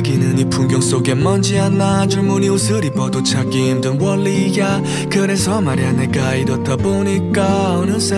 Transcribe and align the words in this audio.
크기는 0.00 0.38
이 0.38 0.44
풍경 0.46 0.80
속에 0.80 1.14
먼지 1.14 1.56
하나 1.56 2.06
줄무늬 2.06 2.48
옷을 2.48 2.82
입어도 2.86 3.22
찾기 3.22 3.70
힘든 3.70 4.00
원리야. 4.00 4.82
그래서 5.10 5.60
말야 5.60 5.92
내가 5.92 6.34
이렇다 6.36 6.74
보니까 6.76 7.78
어느새 7.78 8.16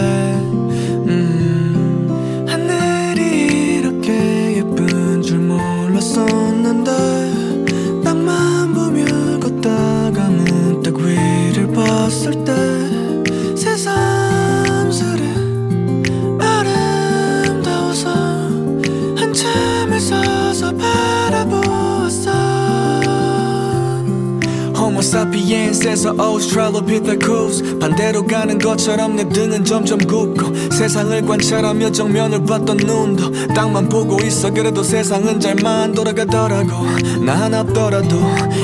반 28.62 28.71
것처럼 28.82 29.14
내 29.14 29.28
등은 29.28 29.64
점점 29.64 29.98
굽고 29.98 30.70
세상을 30.72 31.22
관찰하며 31.24 31.92
정면을 31.92 32.44
봤던 32.44 32.78
눈도 32.78 33.30
땅만 33.54 33.88
보고 33.88 34.20
있어 34.20 34.50
그래도 34.50 34.82
세상은 34.82 35.38
잘만 35.38 35.92
돌아가더라고. 35.92 36.84
나 37.24 37.42
하나 37.42 37.60
없더라도 37.60 38.20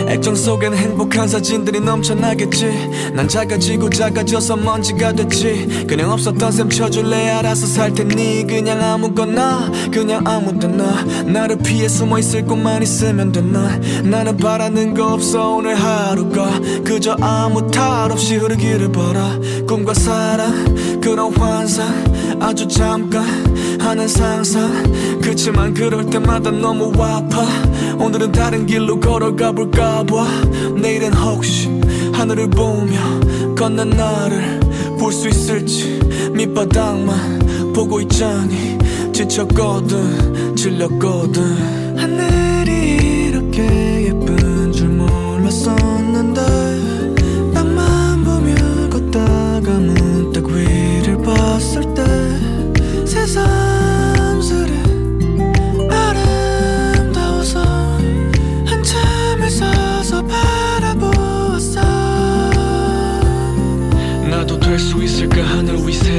액정 0.09 0.35
속엔 0.35 0.75
행복한 0.75 1.29
사진들이 1.29 1.81
넘쳐나겠지. 1.81 3.13
난 3.15 3.29
작아지고 3.29 3.91
작아져서 3.91 4.57
먼지가 4.57 5.13
됐지. 5.13 5.87
그냥 5.87 6.11
없었던 6.11 6.51
셈 6.51 6.69
쳐줄래? 6.69 7.31
알아서 7.31 7.67
살 7.67 7.95
테니. 7.95 8.47
그냥 8.49 8.83
아무거나 8.83 9.71
그냥 9.93 10.27
아무 10.27 10.59
데나. 10.59 11.05
나를 11.27 11.59
피해 11.59 11.87
숨어 11.89 12.19
있을 12.19 12.45
곳만 12.45 12.83
있으면 12.83 13.31
돼난 13.31 13.81
나는 14.03 14.37
바라는 14.37 14.95
거 14.95 15.13
없어. 15.13 15.55
오늘 15.55 15.77
하루가 15.77 16.59
그저 16.85 17.17
아무 17.21 17.71
탈 17.71 18.11
없이 18.11 18.37
흐르기를 18.37 18.91
바라. 18.91 19.39
꿈과 19.69 19.95
사랑 20.09 21.01
그런 21.03 21.35
환상. 21.35 21.87
아주 22.41 22.67
잠깐 22.67 23.23
하는 23.79 24.09
상상. 24.09 25.21
그치만 25.21 25.75
그럴 25.75 26.07
때마다 26.07 26.51
너무 26.51 26.91
아파. 27.03 27.45
오늘은 28.03 28.33
다른 28.33 28.65
길로 28.65 28.99
걸어가 28.99 29.53
볼까 29.53 30.03
봐. 30.05 30.27
내일은 30.81 31.13
혹시 31.13 31.69
하늘을 32.15 32.49
보며 32.49 32.99
걷는 33.55 33.91
나를 33.91 34.61
볼 34.99 35.13
수 35.13 35.29
있을지 35.29 36.01
밑바닥만 36.33 37.73
보고 37.75 38.01
있자니 38.01 38.79
지쳤거든 39.13 40.57
질렸거든. 40.57 41.97
하늘이 41.99 43.29
이렇게 43.29 43.88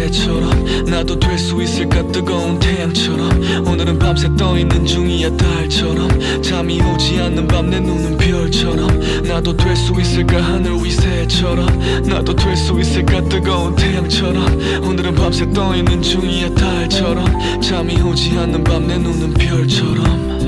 새처럼 0.09 0.85
나도 0.85 1.19
될 1.19 1.37
수 1.37 1.61
있을까 1.61 2.01
뜨거운 2.11 2.59
태양처럼 2.59 3.67
오늘은 3.67 3.99
밤새 3.99 4.27
떠있는 4.35 4.85
중이야 4.85 5.37
달처럼 5.37 6.41
잠이 6.41 6.81
오지 6.81 7.19
않는 7.19 7.47
밤 7.47 7.69
내 7.69 7.79
눈은 7.79 8.17
별처럼 8.17 8.87
나도 9.27 9.55
될 9.55 9.75
수 9.75 9.93
있을까 9.99 10.41
하늘 10.41 10.73
위 10.83 10.89
새처럼 10.89 11.67
나도 12.07 12.35
될 12.35 12.57
수 12.57 12.79
있을까 12.79 13.21
뜨거운 13.29 13.75
태양처럼 13.75 14.81
오늘은 14.83 15.13
밤새 15.15 15.49
떠있는 15.51 16.01
중이야 16.01 16.55
달처럼 16.55 17.61
잠이 17.61 18.01
오지 18.01 18.37
않는 18.37 18.63
밤 18.63 18.87
내 18.87 18.97
눈은 18.97 19.33
별처럼 19.35 20.38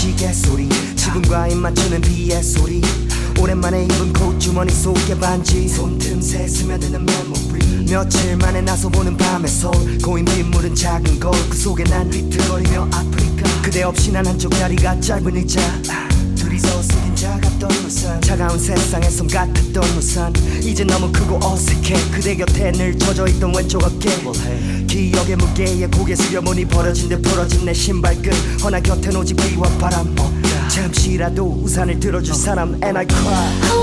시계 0.00 0.32
소리. 0.32 0.66
지붕과 0.96 1.48
입 1.48 1.58
맞추는 1.58 2.00
비의 2.00 2.42
소리. 2.42 2.80
오랜만에 3.38 3.84
입은 3.84 4.14
코트 4.14 4.38
주머니 4.38 4.72
속에 4.72 5.14
반지. 5.18 5.68
손틈새 5.68 6.48
스며드는 6.48 7.04
메모리. 7.04 7.84
며칠 7.84 8.34
만에 8.38 8.62
나서 8.62 8.88
보는 8.88 9.14
밤의 9.18 9.50
서울. 9.50 9.98
고인 9.98 10.24
빗물은 10.24 10.74
작은 10.74 11.20
거울 11.20 11.36
그 11.50 11.54
속에 11.54 11.84
난 11.84 12.08
비틀거리며 12.08 12.88
아프니까. 12.90 13.60
그대 13.60 13.82
없이 13.82 14.10
난 14.10 14.26
한쪽 14.26 14.48
다리가 14.48 14.98
짧은 15.02 15.36
의자. 15.36 15.60
둘이서 16.34 16.82
쓰긴 16.82 17.16
작았던 17.16 17.70
우산 17.84 17.99
차가운 18.30 18.56
세상에 18.56 19.10
섬 19.10 19.26
같았던 19.26 19.82
우산. 19.98 20.32
이제 20.62 20.84
너무 20.84 21.10
크고 21.10 21.40
어색해. 21.42 21.96
그대 22.12 22.36
곁에 22.36 22.70
늘 22.70 22.96
젖어있던 22.96 23.52
왼쪽 23.56 23.82
어깨. 23.82 24.08
기억의 24.86 25.34
무게에 25.34 25.88
고개 25.88 26.14
숙여보니 26.14 26.64
버려진 26.66 27.08
듯 27.08 27.20
풀어진 27.22 27.64
내 27.64 27.74
신발끈. 27.74 28.32
허나 28.62 28.78
곁엔 28.78 29.16
오직 29.16 29.34
비와 29.34 29.68
바람. 29.80 30.14
잠시라도 30.68 31.60
우산을 31.64 31.98
들어줄 31.98 32.32
사람. 32.32 32.80
And 32.84 32.96
I 32.96 33.04
cry 33.04 33.79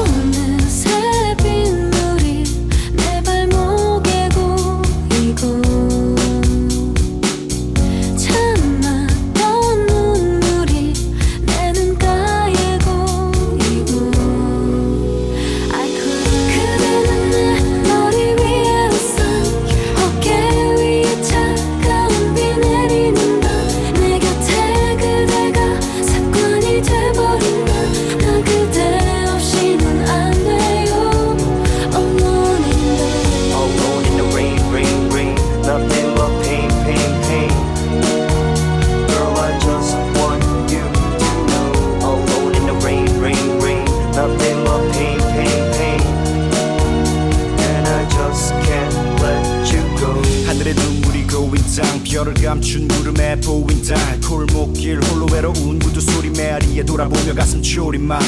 메아리에 56.57 56.83
돌아보며 56.83 57.33
가슴 57.35 57.61
졸인 57.61 58.07
맘 58.07 58.19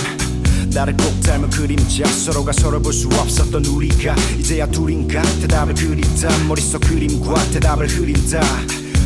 나를 0.73 0.95
꼭 0.97 1.19
닮은 1.21 1.49
그림자 1.49 2.05
서로가 2.05 2.51
서로 2.51 2.79
볼 2.81 2.93
수 2.93 3.07
없었던 3.07 3.65
우리가. 3.65 4.15
이제야 4.37 4.67
둘인가 4.67 5.21
대답을 5.41 5.73
그린다. 5.73 6.29
머릿속 6.47 6.81
그림과 6.81 7.33
대답을 7.51 7.87
흐린다. 7.87 8.41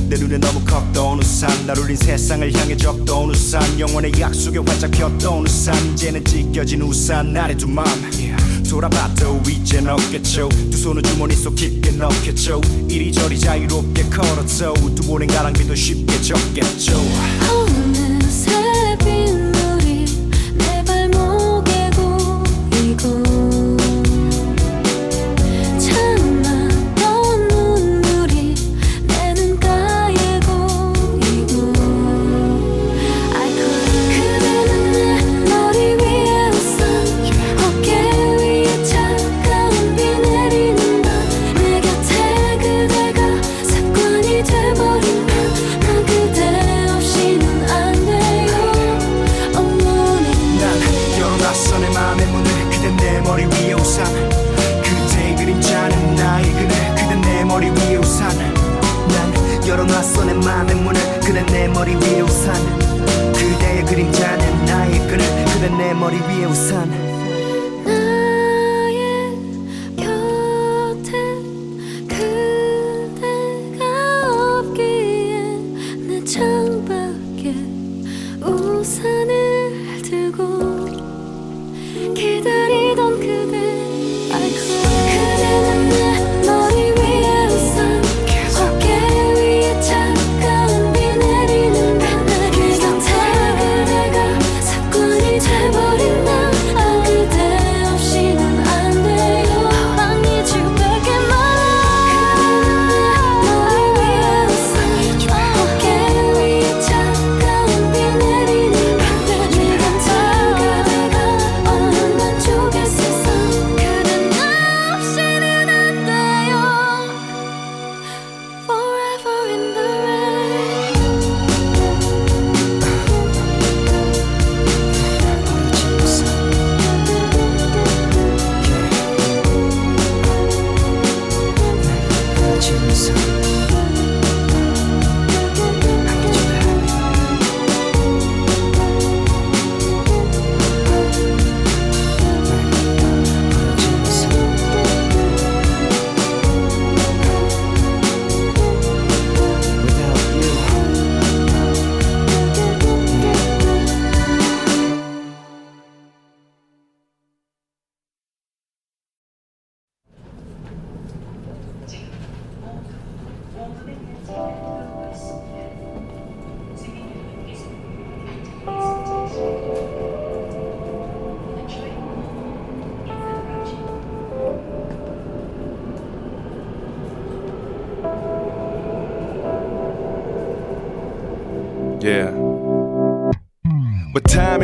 내 0.10 0.18
눈에 0.18 0.38
너무 0.38 0.60
컸던 0.66 1.20
우산 1.20 1.66
날 1.66 1.78
울린 1.80 1.96
세상을 1.96 2.54
향해 2.54 2.76
적던 2.76 3.30
우산. 3.30 3.80
영원의 3.80 4.12
약속에 4.20 4.60
활짝 4.60 4.92
폈던 4.92 5.46
우산. 5.46 5.74
이제는 5.94 6.26
찢겨진 6.26 6.82
우산 6.82 7.32
나의 7.34 7.58
두맘 7.58 7.86
돌아봐도 8.70 9.40
이젠 9.48 9.88
없겠죠. 9.88 10.50
두 10.50 10.78
손을 10.78 11.02
주머니 11.04 11.36
속 11.36 11.56
깊게 11.56 11.92
넣겠죠. 11.92 12.60
이리저리 12.90 13.40
자유롭게 13.40 14.04
걸었죠 14.10 14.74
두 14.96 15.08
번의 15.08 15.28
가랑비도 15.28 15.76
쉽게 15.76 16.22
적겠죠 16.22 17.53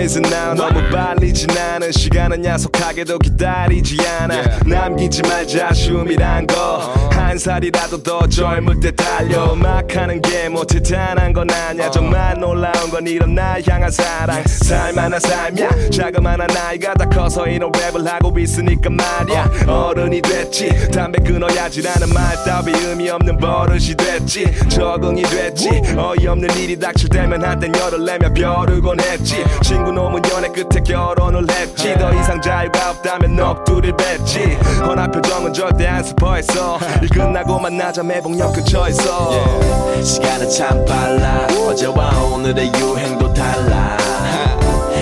Is 0.09 0.17
now 0.17 0.55
너무 0.55 0.81
빨리 0.89 1.31
지나는 1.31 1.91
시간은 1.91 2.43
야속하게도 2.43 3.19
기다리지 3.19 3.97
않아. 4.19 4.41
남기지 4.65 5.21
말자 5.21 5.67
아쉬움이란 5.69 6.47
거한 6.47 7.37
살이라도 7.37 8.01
더 8.01 8.27
젊을 8.27 8.79
때 8.79 8.89
달려. 8.89 9.53
막 9.53 9.85
하는 9.95 10.19
게 10.19 10.49
뭐 10.49 10.65
대단한 10.65 11.31
건 11.31 11.47
아니야. 11.51 11.91
정말 11.91 12.35
놀라 12.39 12.71
운건 12.83 13.07
이런 13.07 13.35
날 13.35 13.61
향한 13.67 13.91
사랑. 13.91 14.43
살만한 14.45 15.19
삶이야. 15.19 15.69
자그마한 15.91 16.47
나이가 16.47 16.93
다 16.93 17.05
커서 17.05 17.45
이런 17.47 17.71
랩을 17.71 18.05
하고 18.05 18.37
있으니까 18.37 18.89
말이야. 18.89 19.51
어른이 19.67 20.21
됐지. 20.21 20.89
담배 20.91 21.21
끊어야지라는 21.23 22.13
말 22.13 22.35
따위 22.45 22.71
의미 22.85 23.09
없는 23.09 23.37
버릇이 23.37 23.95
됐지. 23.95 24.45
적응이 24.69 25.23
됐지. 25.23 25.69
어이없는 25.97 26.49
일이 26.57 26.79
닥칠 26.79 27.09
때면 27.09 27.43
한땐 27.43 27.73
열을 27.75 28.05
내며 28.05 28.33
벼르곤 28.33 28.99
했지. 28.99 29.43
친구 29.61 29.91
놈은 29.91 30.21
연애 30.31 30.47
끝에 30.49 30.81
결혼을 30.83 31.45
했지. 31.49 31.93
더 31.95 32.13
이상 32.13 32.41
자유가 32.41 32.91
없다면 32.91 33.35
넋두리를 33.35 33.97
뱉지. 33.97 34.57
허나 34.81 35.07
표정은 35.07 35.53
절대 35.53 35.87
안 35.87 36.03
슬퍼했어. 36.03 36.79
일 37.01 37.09
끝나고 37.09 37.59
만나자 37.59 38.03
매복역 38.03 38.53
근처에서. 38.53 40.01
시간은 40.03 40.49
참 40.49 40.85
빨라. 40.85 41.47
어제와 41.67 42.09
오늘의 42.33 42.68
유행도 42.77 43.33
달라 43.33 43.97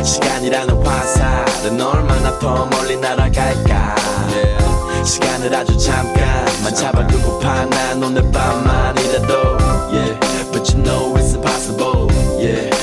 시간이라는 0.03 0.85
화살은 0.85 1.81
얼마나 1.81 2.37
더 2.39 2.65
멀리 2.67 2.95
날아갈까 2.97 3.95
시간을 5.03 5.53
아주 5.55 5.77
잠깐만 5.77 6.73
잡아두고 6.75 7.39
파 7.39 7.65
난 7.65 8.03
오늘 8.03 8.29
밤만이라도 8.31 9.33
yeah. 9.91 10.19
But 10.51 10.73
you 10.73 10.83
know 10.83 11.15
it's 11.15 11.33
impossible 11.33 12.07
yeah. 12.39 12.76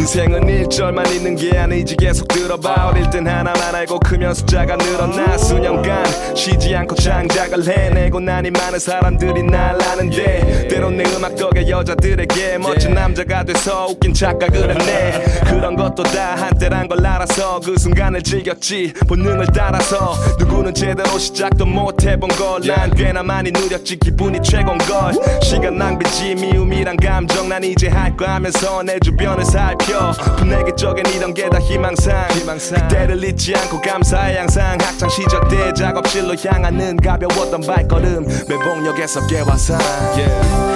인생은 0.00 0.48
일절만 0.48 1.12
있는 1.12 1.36
게 1.36 1.58
아니지 1.58 1.94
계속 1.96 2.26
들어봐. 2.28 2.88
어릴 2.88 3.10
땐 3.10 3.28
하나만 3.28 3.74
알고 3.74 3.98
크면 4.00 4.32
숫자가 4.32 4.76
늘어나. 4.76 5.36
수년간 5.36 6.34
쉬지 6.34 6.74
않고 6.74 6.94
창작을 6.94 7.62
해내고 7.68 8.18
나니 8.18 8.50
많은 8.50 8.78
사람들이 8.78 9.42
날 9.42 9.76
아는데 9.82 10.68
때론 10.68 10.96
내 10.96 11.04
음악 11.14 11.36
덕에 11.36 11.68
여자들에게 11.68 12.56
멋진 12.58 12.94
남자가 12.94 13.44
돼서 13.44 13.88
웃긴 13.90 14.14
착각을 14.14 14.70
했네. 14.70 15.22
그런 15.44 15.76
것도 15.76 16.02
다 16.04 16.34
한때란 16.34 16.88
걸 16.88 17.04
알아서 17.04 17.60
그 17.60 17.76
순간을 17.78 18.22
즐겼지. 18.22 18.94
본능을 19.06 19.48
따라서 19.54 20.14
누구는 20.38 20.72
제대로 20.72 21.18
시작도 21.18 21.66
못 21.66 22.02
해본 22.06 22.30
걸 22.30 22.60
난 22.66 22.90
꽤나 22.94 23.22
많이 23.22 23.50
누렸지. 23.52 23.98
기분이 23.98 24.40
최고인 24.42 24.78
걸. 24.78 25.12
시간 25.42 25.76
낭비지. 25.76 26.36
미움이란 26.36 26.96
감정 26.96 27.50
난 27.50 27.62
이제 27.62 27.88
할 27.88 28.16
거 28.16 28.24
하면서 28.26 28.82
내 28.82 28.98
주변을 28.98 29.44
살펴 29.44 29.89
분내기 30.36 30.72
쪽엔 30.76 31.04
이런 31.14 31.34
게다 31.34 31.58
희망상. 31.58 32.28
그때를 32.28 33.22
잊지 33.24 33.54
않고 33.56 33.80
감사해 33.80 34.38
항상. 34.38 34.78
학창 34.80 35.08
시절 35.08 35.40
때 35.48 35.72
작업실로 35.72 36.34
향하는 36.36 36.96
가벼웠던 36.96 37.62
발걸음. 37.62 38.26
매봉역에서 38.48 39.26
깨와상. 39.26 39.78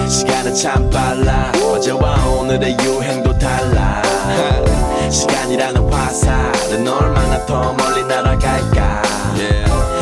시간은 0.08 0.54
참 0.54 0.90
빨라. 0.90 1.52
어제와 1.62 2.16
오늘의 2.40 2.76
유행도 2.82 3.38
달라. 3.38 4.02
시간이라는 5.10 5.92
화살은 5.92 6.86
얼마나 6.88 7.44
더 7.46 7.72
멀리 7.74 8.02
날아갈까. 8.04 9.02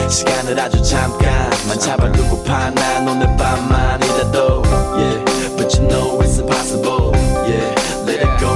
시간을 0.08 0.58
아주 0.60 0.82
잠깐만 0.82 1.78
잡아두고 1.78 2.42
파 2.44 2.70
난 2.70 3.08
오늘 3.08 3.26
밤만이라도 3.36 4.62
yeah. 4.94 5.24
But 5.56 5.74
you 5.78 5.88
know 5.88 6.20
it's 6.20 6.38
impossible 6.38 7.12
yeah. 7.46 7.74
Let 8.06 8.20
it 8.20 8.38
go 8.38 8.52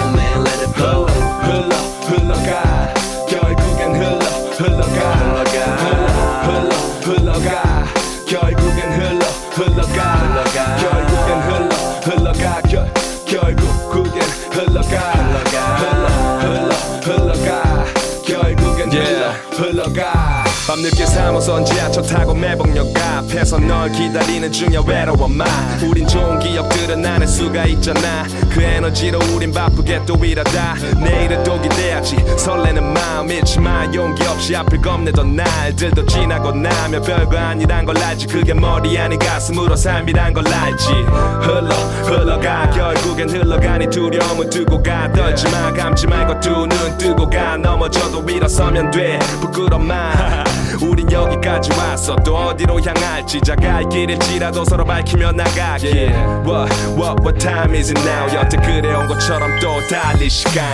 밤늦게 20.76 21.06
사무선 21.06 21.64
지하철 21.64 22.02
타고 22.02 22.34
매봉역 22.34 22.88
앞에서 23.00 23.58
널 23.58 23.90
기다리는 23.90 24.52
중이야 24.52 24.82
외로워 24.86 25.26
마. 25.26 25.44
우린 25.82 26.06
좋은 26.06 26.38
기억들은 26.38 27.04
안할 27.04 27.26
수가 27.26 27.64
있잖아. 27.64 28.24
그 28.50 28.60
에너지로 28.62 29.18
우린 29.34 29.52
바쁘게 29.52 30.02
또 30.04 30.22
일하다. 30.22 30.74
내일을 31.02 31.42
또 31.44 31.58
기대하지. 31.62 32.16
설레는 32.36 32.92
마음 32.92 33.30
잃지 33.30 33.58
마. 33.58 33.86
용기 33.94 34.22
없이 34.26 34.54
앞을 34.54 34.82
겁내던 34.82 35.34
날들도 35.36 36.04
지나고 36.04 36.52
나면 36.52 37.00
별거 37.02 37.38
아니란 37.38 37.86
걸 37.86 37.96
알지. 37.96 38.26
그게 38.26 38.52
머리 38.52 38.98
아닌 38.98 39.18
가슴으로 39.18 39.74
삶이란 39.76 40.34
걸 40.34 40.46
알지. 40.46 40.88
흘러 40.92 41.74
흘러가. 42.04 42.68
결국엔 42.70 43.30
흘러가니 43.30 43.88
두려움을 43.88 44.50
두고 44.50 44.82
가. 44.82 45.10
떨지 45.12 45.48
마. 45.50 45.72
감지 45.72 46.06
말고 46.06 46.38
두 46.40 46.66
눈 46.66 46.98
뜨고 46.98 47.30
가. 47.30 47.56
넘어져도 47.56 48.22
일어서면 48.28 48.90
돼. 48.90 49.18
부끄러운 49.40 49.86
마 49.86 50.12
우린 50.82 51.10
여기까지 51.10 51.70
왔어. 51.78 52.16
또 52.16 52.36
어디로 52.36 52.80
향할지 52.80 53.40
자갈 53.40 53.88
길일지라도 53.88 54.64
서로 54.64 54.84
밝히며 54.84 55.32
나가길 55.32 56.10
What, 56.44 56.72
what, 56.96 57.22
what 57.22 57.38
time 57.38 57.74
is 57.74 57.90
it 57.90 58.00
now? 58.08 58.28
여태 58.34 58.56
그래온 58.58 59.06
것처럼 59.08 59.58
또 59.60 59.80
달릴 59.88 60.28
시간. 60.30 60.64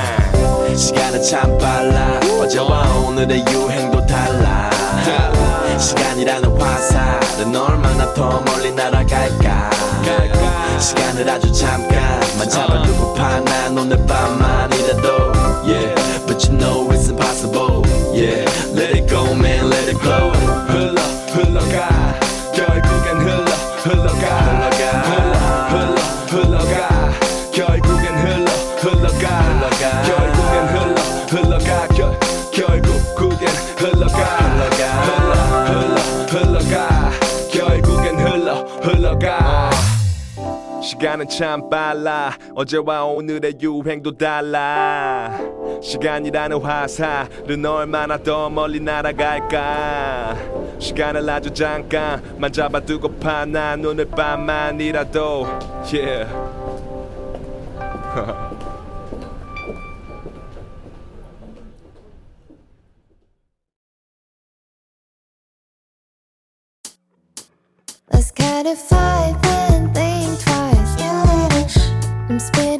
시간은 0.77 1.23
참 1.23 1.57
빨라. 1.59 2.21
어제와 2.41 2.83
오늘의 3.07 3.45
유행도 3.51 4.05
달라. 4.07 4.71
시간이라는 5.79 6.61
화살은 6.61 7.55
얼마나 7.57 8.13
더 8.15 8.41
멀리 8.47 8.71
날아갈까. 8.73 9.71
시간을 10.79 11.29
아주 11.31 11.53
잠깐만 11.53 12.49
잡아두고 12.49 13.15
파 13.15 13.41
난 13.41 13.79
오늘 13.79 13.97
밤만이라도 14.07 15.33
yeah. 15.65 15.92
시간은 41.03 41.29
참 41.29 41.69
빨라. 41.69 42.39
어제와 42.55 43.07
오늘의 43.07 43.55
유행도 43.61 44.17
달라. 44.17 45.37
시간이라는 45.83 46.61
화살은 46.61 47.67
얼마나 47.67 48.17
더 48.17 48.49
멀리 48.49 48.79
날아갈까. 48.79 50.37
시간을 50.79 51.29
아주 51.29 51.53
잠깐만 51.53 52.53
잡아두고파 52.53 53.47
난 53.47 53.85
오늘 53.85 54.05
밤만이라도. 54.05 55.47
Yeah. 55.93 56.31
Let's 68.13 68.31
cut 68.31 68.67
a 68.67 68.77
five 68.77 69.12
space. 72.43 72.72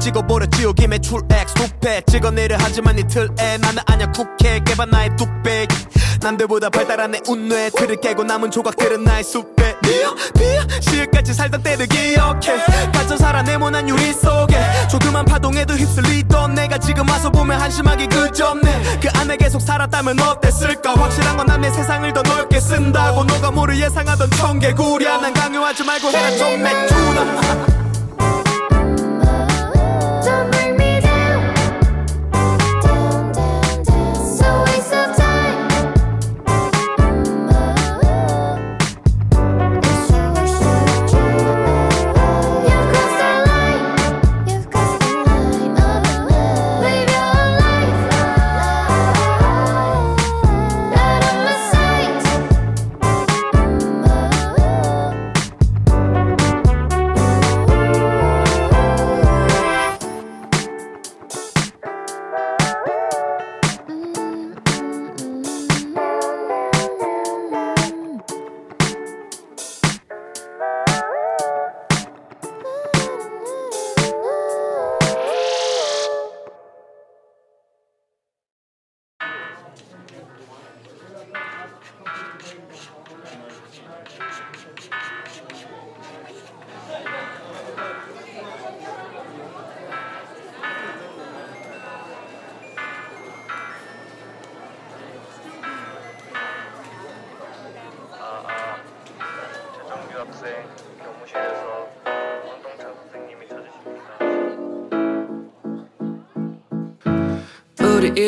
찍어버렸지요 0.00 0.72
김에 0.72 0.98
출X 0.98 1.54
두패 1.54 2.02
찍어내려. 2.06 2.56
하지만 2.58 2.98
이 2.98 3.04
틀에 3.06 3.58
나는 3.58 3.82
아냐 3.86 4.10
국회 4.12 4.60
깨봐 4.64 4.86
나의 4.86 5.10
뚝배기. 5.16 5.76
남들보다 6.22 6.70
발달한 6.70 7.12
내 7.12 7.20
운뇌. 7.28 7.70
틀을 7.70 8.00
깨고 8.00 8.24
남은 8.24 8.50
조각들은 8.50 9.04
나의 9.04 9.22
숲에. 9.24 9.76
비어 9.82 10.14
비어. 10.36 10.80
시을까지 10.80 11.32
살던 11.34 11.62
때를 11.62 11.86
기억해. 11.86 12.64
갇혀 12.92 13.16
살아 13.16 13.42
네모난 13.42 13.88
유리 13.88 14.12
속에. 14.12 14.58
조그만 14.90 15.24
파동에도 15.24 15.74
휩쓸리던 15.74 16.54
내가 16.54 16.78
지금 16.78 17.08
와서 17.08 17.30
보면 17.30 17.60
한심하기 17.60 18.06
그저네. 18.08 18.98
그 19.00 19.08
안에 19.18 19.36
계속 19.36 19.60
살았다면 19.60 20.18
어땠을까? 20.20 20.94
확실한 20.94 21.36
건 21.36 21.46
난 21.46 21.60
내 21.60 21.70
세상을 21.70 22.10
더 22.14 22.22
넓게 22.22 22.58
쓴다고. 22.60 23.24
너가 23.24 23.50
뭐를 23.50 23.78
예상하던 23.78 24.30
청개구리야 24.30 25.18
난 25.18 25.34
강요하지 25.34 25.84
말고 25.84 26.08
해라. 26.08 26.30
좀 26.36 26.62
내주나 26.62 27.79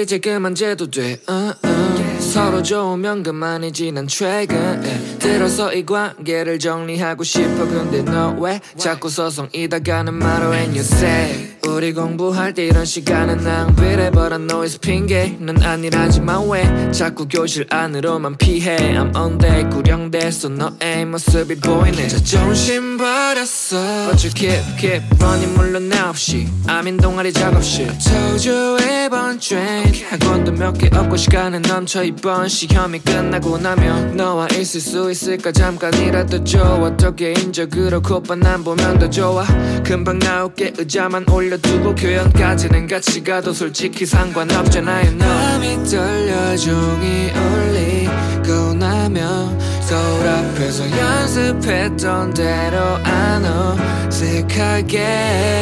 이제 0.00 0.18
그만 0.18 0.54
재도 0.54 0.90
돼 0.90 1.18
uh, 1.28 1.54
uh. 1.64 2.20
서로 2.32 2.62
좋으면 2.62 3.22
그만이지 3.22 3.92
난 3.92 4.06
최근 4.08 4.82
에. 4.84 5.18
들어서 5.18 5.72
이 5.74 5.84
관계를 5.84 6.58
정리하고 6.58 7.22
싶어 7.24 7.66
근데 7.66 8.02
너 8.02 8.34
왜 8.40 8.60
자꾸 8.78 9.08
서성이다 9.10 9.80
가는 9.80 10.14
말로 10.14 10.54
and 10.54 10.72
you 10.78 10.80
say 10.80 11.51
우리 11.72 11.92
공부할 11.94 12.52
때 12.52 12.66
이런 12.66 12.84
시간은 12.84 13.46
I 13.46 14.38
know 14.38 14.62
it's 14.62 14.78
핑계. 14.80 15.36
넌 15.40 15.62
아니라지만 15.62 16.48
왜 16.48 16.92
자꾸 16.92 17.26
교실 17.26 17.66
안으로만 17.70 18.36
피해? 18.36 18.76
I'm 18.76 19.16
on 19.16 19.38
day 19.38 19.68
구령돼서 19.70 20.50
너의 20.50 21.06
모습이 21.06 21.56
보이네. 21.56 22.08
자존심 22.08 22.98
버렸어. 22.98 23.76
But 24.10 24.26
you 24.26 24.32
keep 24.34 24.62
keep 24.78 25.02
running 25.20 25.56
물론 25.56 25.88
나 25.88 26.10
없이. 26.10 26.46
I'm 26.66 26.84
in 26.86 26.98
동아리 26.98 27.32
작업실. 27.32 27.88
I 27.88 27.98
told 27.98 28.82
이번 29.06 29.38
drink 29.40 30.04
학원도 30.10 30.52
몇 30.52 30.78
개 30.78 30.88
없고 30.92 31.16
시간은 31.16 31.62
넘쳐. 31.62 32.04
이번 32.04 32.48
시험이 32.48 32.98
끝나고 33.00 33.58
나면 33.58 34.16
너와 34.16 34.48
있을 34.58 34.80
수 34.80 35.10
있을까? 35.10 35.52
잠깐이라도 35.52 36.44
줘. 36.44 36.62
어떻게 36.82 37.32
인적으로 37.32 38.02
콧바람 38.02 38.62
보면 38.62 38.98
더 38.98 39.08
좋아. 39.08 39.44
금방 39.84 40.18
나올게. 40.18 40.72
의자만 40.76 41.28
올려 41.30 41.56
두고 41.62 41.94
교양까지는 41.94 42.86
같이 42.86 43.22
가도 43.24 43.52
솔직히 43.52 44.04
상관없잖아요. 44.06 45.12
no. 45.12 45.24
마음이 45.24 45.84
떨려 45.84 46.56
종이 46.56 47.30
올리고 47.32 48.74
나면 48.74 49.58
거울 49.88 50.26
앞에서 50.26 50.90
연습했던 50.90 52.34
대로 52.34 52.78
안 53.04 53.44
어색하게. 53.44 55.00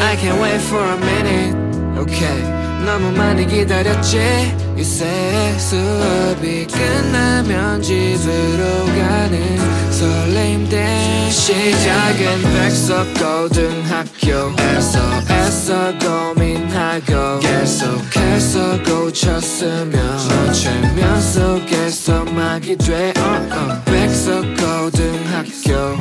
I 0.03 0.17
can't 0.17 0.41
wait 0.41 0.63
for 0.67 0.85
a 0.85 0.97
minute. 0.97 1.71
Okay 1.99 2.60
너무 2.85 3.11
많이 3.13 3.47
기다렸지 3.47 4.71
say 4.79 5.59
수업이 5.59 6.67
끝나면 6.67 7.83
집으로 7.83 8.87
가는 8.87 9.93
설레임 9.93 10.69
때 10.69 11.31
시작은 11.31 12.43
백석 12.43 13.07
고등학교에서 13.15 14.99
애써 15.31 15.93
고민하고 15.99 17.41
계속해서 17.41 18.83
고쳤으면 18.83 20.53
최면 20.53 21.21
속에서 21.21 22.25
막이 22.25 22.77
돼 22.79 23.13
uh, 23.17 23.23
uh. 23.53 23.85
백석 23.85 24.43
고등학교 24.57 25.99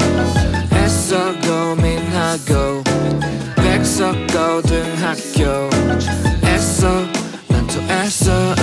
애써 0.73 1.33
고민하고 1.41 2.83
백석 3.55 4.15
고등학교 4.27 5.69
애써 6.79 7.03
난또 7.49 7.81
애써. 7.91 8.55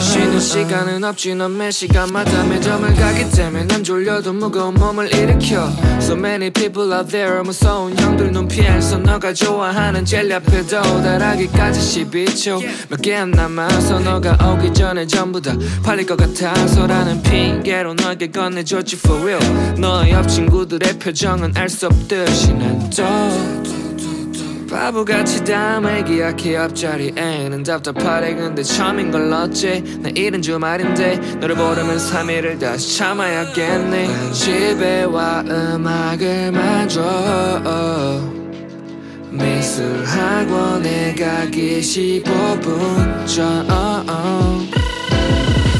쉬는 0.00 0.40
시간은 0.40 1.04
없지. 1.04 1.36
넌 1.36 1.56
매 1.56 1.70
시간마다 1.70 2.42
매점을 2.42 2.92
가기 2.92 3.30
때문에 3.30 3.66
난 3.66 3.84
졸려도 3.84 4.32
무거운 4.32 4.74
몸을 4.74 5.14
일으켜. 5.14 5.70
So 6.00 6.16
many 6.16 6.50
people 6.50 6.92
out 6.92 7.08
there 7.08 7.40
무서운 7.44 7.96
형들 7.96 8.32
눈 8.32 8.48
피해서 8.48 8.98
너가 8.98 9.32
좋아하는 9.32 10.04
젤리 10.04 10.34
앞에도 10.34 10.82
달하기까지 11.02 12.04
12초. 12.10 12.60
몇 12.90 13.00
개 13.00 13.14
안 13.14 13.30
남아서 13.30 14.00
너가 14.00 14.36
오기 14.44 14.74
전에 14.74 15.06
전부 15.06 15.40
다 15.40 15.54
팔릴 15.84 16.04
것 16.04 16.16
같아서라는 16.16 17.22
핑계로 17.22 17.94
너에게 17.94 18.28
건네줬지 18.32 18.96
for 18.96 19.22
real. 19.22 19.78
너의 19.78 20.10
옆 20.10 20.26
친구들의 20.26 20.98
표정은 20.98 21.52
알 21.56 21.68
수 21.68 21.86
없듯이 21.86 22.54
난또 22.54 23.04
바보같이 24.72 25.44
다음을 25.44 26.02
기약해 26.02 26.56
앞자리에는 26.56 27.62
답답하래 27.62 28.34
근데 28.34 28.62
처음인 28.62 29.10
걸 29.10 29.30
어째? 29.30 29.82
내일은 30.00 30.40
주말인데 30.40 31.36
너를 31.40 31.54
보려면 31.54 31.98
3일을 31.98 32.58
다시 32.58 32.96
참아야겠네. 32.96 34.08
난 34.08 34.32
집에 34.32 35.04
와 35.04 35.44
음악을 35.46 36.52
만들어. 36.52 37.62
미술 39.30 40.04
학원에 40.06 41.14
가기 41.16 41.80
15분 41.80 43.26
전 43.26 43.66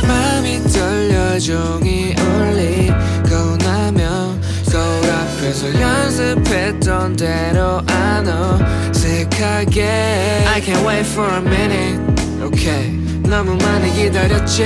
마음이 0.07 0.61
떨려 0.65 1.39
종이 1.39 2.15
울리고 2.19 3.57
나면 3.59 4.32
앞에서 5.43 5.81
연습했던 5.81 7.17
대로 7.17 7.83
안 7.89 8.29
어색하게. 8.29 9.83
I 10.47 10.61
can't 10.61 10.87
wait 10.87 11.05
for 11.05 11.29
a 11.29 11.41
minute. 11.41 11.99
Okay. 12.43 12.93
너무 13.23 13.57
많이 13.57 13.93
기다렸지? 13.93 14.63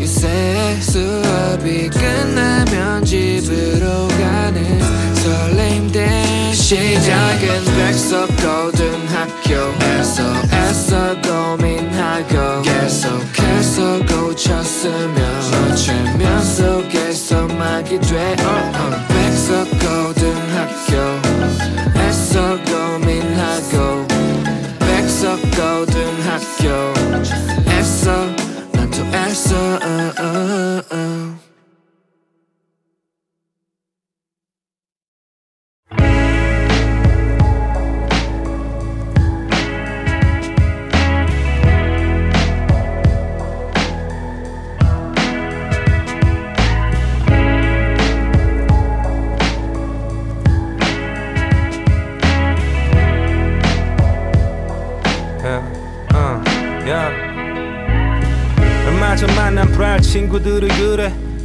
Say 0.00 0.80
수업이 0.80 1.88
끝나면 1.88 3.02
집으로 3.04 4.08
가는 4.08 4.80
설레임 5.14 5.90
대 5.90 6.52
시작은 6.52 7.64
백석 7.76 8.28
고등학교에서 8.36 10.22
애써 10.52 11.20
고민하고 11.22 12.62
계속해서 12.62 13.98
고쳤으면 14.06 15.76
최면 15.76 16.44
속에서 16.44 17.46
막이 17.46 18.00
돼 18.00 18.36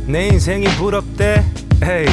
내 0.07 0.27
인생이 0.27 0.65
부럽대. 0.77 1.43
에이 1.83 2.05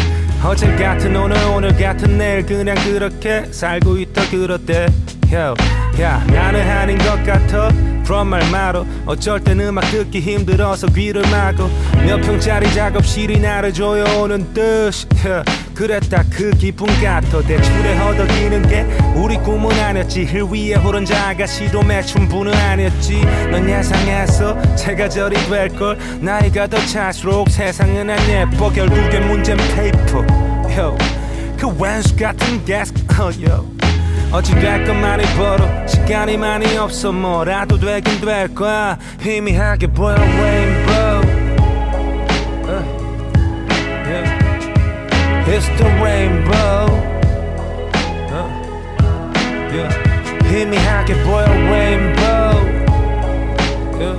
어제 0.44 0.66
같은 0.76 1.14
오늘 1.14 1.36
오늘 1.54 1.76
같은 1.76 2.18
내일 2.18 2.44
그냥 2.44 2.74
그렇게 2.84 3.44
살고 3.50 3.98
있다 3.98 4.28
그렇대. 4.30 4.86
야, 5.32 5.54
야 6.00 6.24
나는 6.26 6.60
아닌 6.68 6.98
것 6.98 7.22
같아. 7.24 7.68
그런 8.04 8.26
말 8.26 8.42
말어. 8.50 8.84
어쩔 9.06 9.38
땐 9.40 9.60
음악 9.60 9.82
듣기 9.90 10.20
힘들어서 10.20 10.88
귀를 10.88 11.22
막어. 11.30 11.70
몇 12.04 12.20
평짜리 12.22 12.72
작업실이 12.74 13.38
나를 13.38 13.72
조여오는 13.72 14.52
듯 14.52 14.90
야, 15.26 15.44
딱그 15.74 16.50
기분 16.58 16.86
같아 17.02 17.40
대출에 17.40 17.96
허덕이는 17.96 18.68
게 18.68 18.82
우리 19.14 19.36
꿈은 19.36 19.70
아니었지. 19.78 20.26
힐 20.26 20.42
위에 20.42 20.74
오른 20.76 21.04
아가씨도 21.10 21.82
매춘부는 21.82 22.52
아니었지. 22.52 23.20
넌 23.50 23.68
예상했어 23.68 24.76
제가 24.76 25.08
저리 25.08 25.36
될 25.48 25.68
걸. 25.70 25.98
나이가 26.20 26.66
더 26.66 26.78
차수록 26.86 27.48
세상은 27.48 28.08
안 28.10 28.18
예뻐. 28.28 28.70
결국엔 28.70 29.26
문제는 29.28 29.64
페이퍼 29.74 30.24
yo, 30.76 30.96
그 31.58 31.68
왼수 31.78 32.16
같은 32.16 32.64
게스 32.64 32.92
어, 33.18 33.30
yo. 33.40 33.66
어찌 34.30 34.54
될건 34.54 35.00
많이 35.00 35.24
벌어. 35.36 35.86
시간이 35.86 36.36
많이 36.38 36.76
없어. 36.76 37.12
뭐라도 37.12 37.78
되긴 37.78 38.20
될 38.20 38.54
거야. 38.54 38.98
희미하게 39.20 39.88
보여 39.88 40.14
rainbow 40.14 40.81
It's 45.51 45.67
the 45.77 45.87
rainbow 46.01 46.87
uh, 48.31 48.47
yeah. 49.73 49.91
희미하게 50.49 51.13
보여 51.23 51.45
rainbow 51.69 52.51
yeah. 53.99 54.17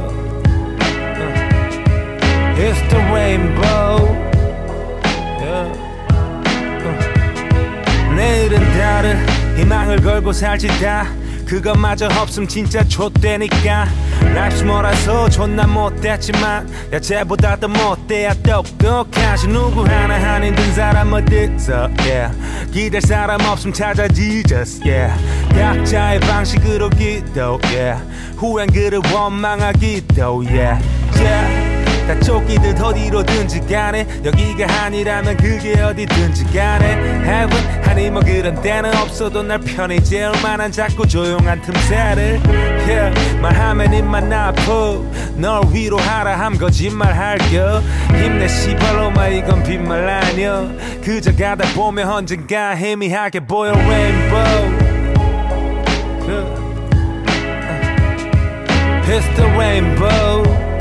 uh, 1.20 2.57
It's 2.57 2.81
the 2.88 3.00
rainbow 3.12 4.09
yeah. 5.40 5.68
uh. 6.85 8.14
내일은 8.16 8.59
다른 8.78 9.16
희망을 9.59 10.00
걸고 10.00 10.33
살지 10.33 10.68
다 10.81 11.07
그것마저 11.53 12.07
없음 12.07 12.47
진짜 12.47 12.83
좆되니까 12.83 13.87
라이프 14.33 14.63
몰아서 14.63 15.29
존나 15.29 15.67
못됐지만 15.67 16.67
야 16.91 16.99
쟤보다 16.99 17.55
더 17.57 17.67
못돼야 17.67 18.33
똑똑하지 18.41 19.49
누구 19.49 19.83
하나 19.83 20.15
한 20.15 20.43
힘든 20.43 20.73
사람 20.73 21.13
어딨어 21.13 21.91
yeah. 21.99 22.35
기댈 22.71 23.01
사람 23.01 23.39
없음 23.41 23.71
찾아 23.71 24.07
Jesus 24.07 24.81
yeah. 24.83 25.13
각자의 25.53 26.21
방식으로 26.21 26.89
기도해 26.89 27.97
후한 28.35 28.71
그를 28.71 28.99
원망하기도 29.13 30.45
yeah, 30.47 30.81
yeah. 31.19 31.62
다 32.07 32.19
쫓기듯 32.19 32.81
어디로든지 32.81 33.61
가네 33.61 34.07
여기가 34.23 34.83
아니라면 34.83 35.37
그게 35.37 35.79
어디든지 35.81 36.45
가네 36.45 36.91
Heaven 37.23 37.83
아니 37.93 38.09
뭐 38.09 38.21
그런 38.23 38.59
데는 38.59 38.95
없어도 38.97 39.43
날 39.43 39.59
편히 39.59 40.03
재울 40.03 40.33
만한 40.41 40.71
작고 40.71 41.05
조용한 41.05 41.61
틈새를. 41.61 42.41
Yeah. 42.87 43.39
말하면 43.39 43.93
입만 43.93 44.33
아프. 44.33 45.07
널 45.35 45.61
위로하라 45.71 46.39
함 46.39 46.57
거짓말 46.57 47.13
할겨. 47.13 47.83
힘내 48.17 48.47
시발로마 48.47 49.27
이건 49.27 49.61
빈말 49.61 50.09
아니여. 50.09 50.71
그저 51.03 51.35
가다 51.35 51.71
보면 51.75 52.09
언젠가 52.09 52.75
희미하게 52.75 53.41
보여 53.41 53.73
rainbow. 53.73 54.93
It's 59.05 59.35
the 59.35 59.47
rainbow 59.51 60.72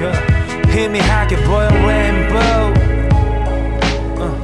yeah. 0.00 0.34
희미하게 0.70 1.36
보여 1.44 1.68
rainbow 1.86 2.72
uh, 4.18 4.34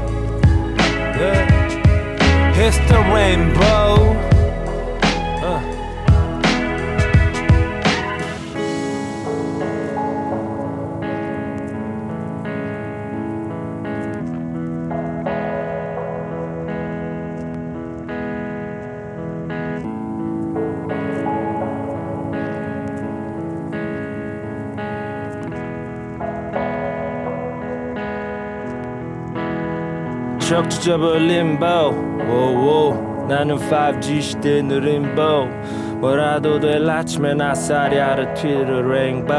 yeah. 1.19 2.57
It's 2.57 2.79
the 2.89 2.99
rainbow 3.13 4.15
적주 30.48 30.80
접어 30.80 31.18
림보 31.18 31.66
오오 32.30 33.26
나는 33.28 33.56
5G 33.56 34.22
시대 34.22 34.62
느림보 34.62 35.48
뭐라도 35.98 36.60
될 36.60 36.88
아침에 36.88 37.34
나살이 37.34 38.00
아래 38.00 38.32
튀르 38.36 38.82
레인보 38.82 39.34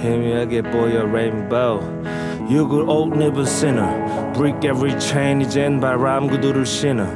희미하게 0.00 0.62
보여 0.62 1.04
레인보 1.04 2.02
육을 2.50 2.82
옷 2.88 3.14
입은 3.14 3.42
sinner. 3.42 4.32
Break 4.34 4.68
every 4.68 4.98
chain 4.98 5.42
이젠 5.42 5.78
바람 5.78 6.26
구두를 6.26 6.66
신어 6.66 7.06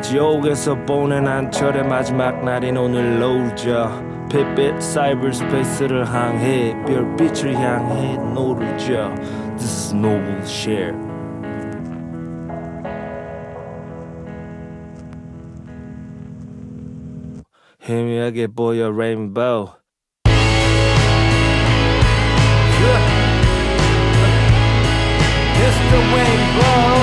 지옥에서 0.00 0.76
보낸 0.86 1.26
한 1.26 1.50
철의 1.50 1.82
마지막 1.88 2.44
날인 2.44 2.76
오늘 2.76 3.18
노을져 3.18 3.90
빛빛 4.30 4.80
사이버스페이스를 4.80 6.06
향해 6.06 6.76
별빛을 6.86 7.52
향해 7.56 8.16
노를 8.32 8.78
져 8.78 9.12
This 9.56 9.88
is 9.88 9.94
noble 9.94 10.40
share 10.44 11.15
희미하게 17.85 18.47
보여 18.47 18.89
레인보우 18.91 19.81
It's 25.63 25.77
the 25.91 25.99
rainbow 26.13 26.94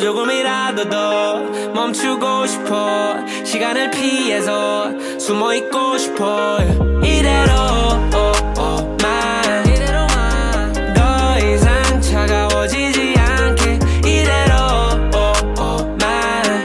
조금이라도 0.00 0.88
더 0.88 1.38
멈추고 1.74 2.46
싶어. 2.46 3.16
시간을 3.44 3.90
피해서 3.90 4.90
숨어 5.18 5.54
있고 5.54 5.98
싶어. 5.98 6.58
이대로 7.04 7.52
oh, 8.14 8.42
oh, 8.58 8.96
만. 9.02 9.64
더 10.94 11.38
이상 11.38 12.00
차가워지지 12.00 13.14
않게. 13.18 13.78
이대로 13.98 14.54
oh, 15.14 15.84
만. 16.00 16.64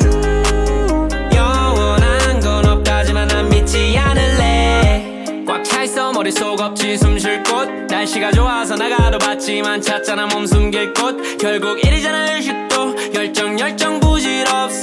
영원한 1.34 2.40
건 2.40 2.66
없다지만 2.66 3.28
난 3.28 3.50
믿지 3.50 3.98
않을래. 3.98 5.44
꽉 5.46 5.62
차 5.64 5.84
있어 5.84 6.14
머릿속 6.14 6.60
없지 6.60 6.98
숨 6.98 7.20
쉴 7.20 7.44
곳. 7.44 7.68
날씨가 7.90 8.32
좋아서 8.32 8.76
나가도 8.76 9.18
봤지만 9.18 9.82
찾잖아 9.82 10.28
몸 10.28 10.46
숨길 10.46 10.94
곳. 10.94 11.38
결국 11.38 11.84
이리잖아 11.84 12.32
열정 12.32 12.55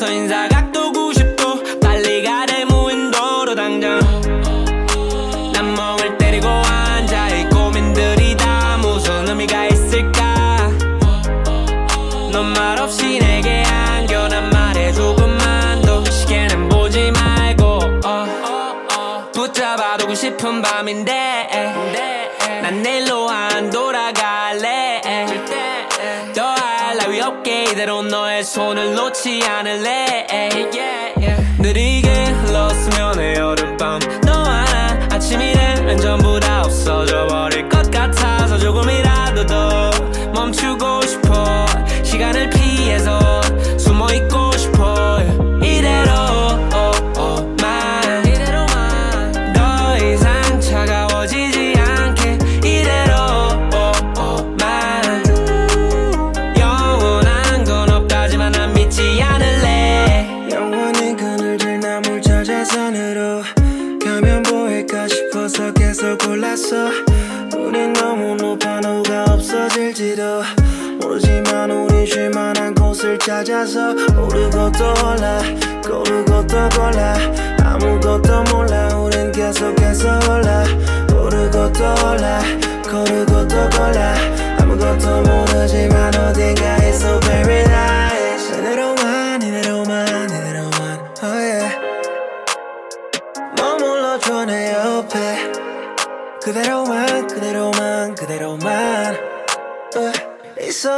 부질 0.02 0.51
손을 28.44 28.94
놓지 28.94 29.42
않을래? 29.44 30.26
느 30.50 30.91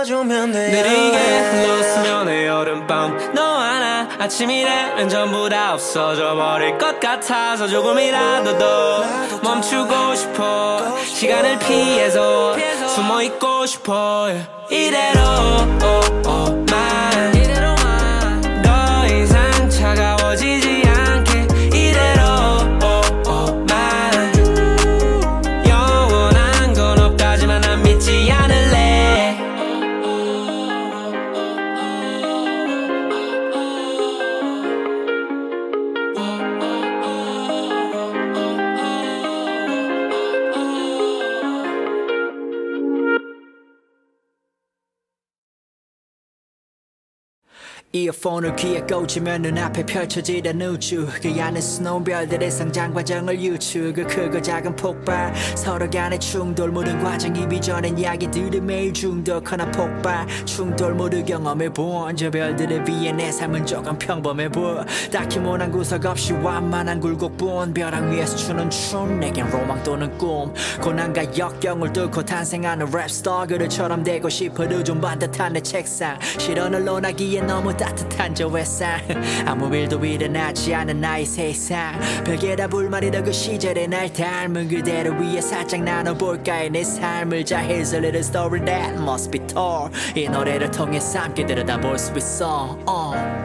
불러주면 0.04 0.52
돼 0.52 0.70
느리게 0.70 1.18
해 1.18 2.46
여름밤. 2.46 3.32
너와 3.34 3.78
나 3.80 4.08
아침이 4.18 4.62
되면 4.62 5.08
전부 5.08 5.48
다 5.48 5.72
없어져 5.74 6.34
버릴 6.34 6.76
것 6.78 7.00
같아서 7.00 7.66
조금이라도 7.66 8.58
더 8.58 9.04
멈추고 9.42 10.14
싶어. 10.14 10.98
시간을 11.06 11.58
피해서 11.58 12.54
숨어 12.88 13.22
있고 13.22 13.66
싶어. 13.66 14.28
이대로 14.70 16.23
폰을 48.24 48.56
귀에 48.56 48.80
꽂으면 48.80 49.42
눈앞에 49.42 49.84
펼쳐지던 49.84 50.58
우주 50.62 51.06
그 51.20 51.28
안에 51.38 51.60
수놓은 51.60 52.02
별들의 52.02 52.50
성장 52.50 52.94
과정을 52.94 53.38
유추. 53.38 53.92
그 53.94 54.06
크고 54.06 54.40
작은 54.40 54.74
폭발 54.76 55.34
서로 55.54 55.90
간의 55.90 56.18
충돌 56.18 56.70
모든 56.70 56.98
과정이 57.04 57.46
빚어낸 57.46 57.98
이야기들이 57.98 58.62
매일 58.62 58.94
중독하나 58.94 59.70
폭발. 59.70 60.26
충돌 60.46 60.94
모두 60.94 61.22
경험해 61.22 61.68
본 61.68 62.16
저 62.16 62.30
별들에 62.30 62.82
비해 62.82 63.12
내 63.12 63.30
삶은 63.30 63.66
조금 63.66 63.98
평범해 63.98 64.48
보여. 64.48 64.86
딱히 65.12 65.38
모난 65.38 65.70
구석 65.70 66.06
없이 66.06 66.32
완만한 66.32 67.00
굴곡 67.00 67.36
본 67.36 67.74
벼랑 67.74 68.10
위에서 68.10 68.36
추는 68.38 68.70
춤 68.70 69.20
내겐 69.20 69.50
로망 69.50 69.82
또는 69.82 70.16
꿈. 70.16 70.50
고난과 70.80 71.36
역경을 71.36 71.92
뚫고 71.92 72.24
탄생하는 72.24 72.90
rap 72.90 73.15
star 73.15 73.48
그들처럼 73.48 74.02
되고 74.02 74.30
싶어도 74.30 74.82
좀 74.82 74.98
반듯한 74.98 75.52
내 75.52 75.60
책상. 75.60 76.18
시련을 76.38 76.86
논하기에 76.86 77.42
너무 77.42 77.76
따뜻한 77.76 78.13
저 78.34 78.48
햇살 78.56 79.02
아무 79.46 79.74
일도 79.74 80.04
일어나지 80.04 80.74
않은 80.74 81.00
나의 81.00 81.26
세상. 81.26 82.00
벽에 82.24 82.56
다 82.56 82.66
불만이던 82.66 83.24
그 83.24 83.32
시절의 83.32 83.88
날 83.88 84.12
닮은 84.12 84.68
그대로 84.68 85.14
위에 85.16 85.40
살짝 85.40 85.82
나눠볼까의 85.82 86.70
내 86.70 86.82
삶을 86.84 87.44
자 87.44 87.60
Here's 87.60 87.92
a 87.92 87.98
little 87.98 88.20
story 88.20 88.64
that 88.64 88.94
must 89.00 89.30
be 89.30 89.40
told. 89.46 89.92
이 90.14 90.28
노래를 90.28 90.70
통해 90.70 90.98
함께 91.14 91.44
들여다볼 91.46 91.98
수 91.98 92.12
있어. 92.16 92.78
uh. 92.86 93.43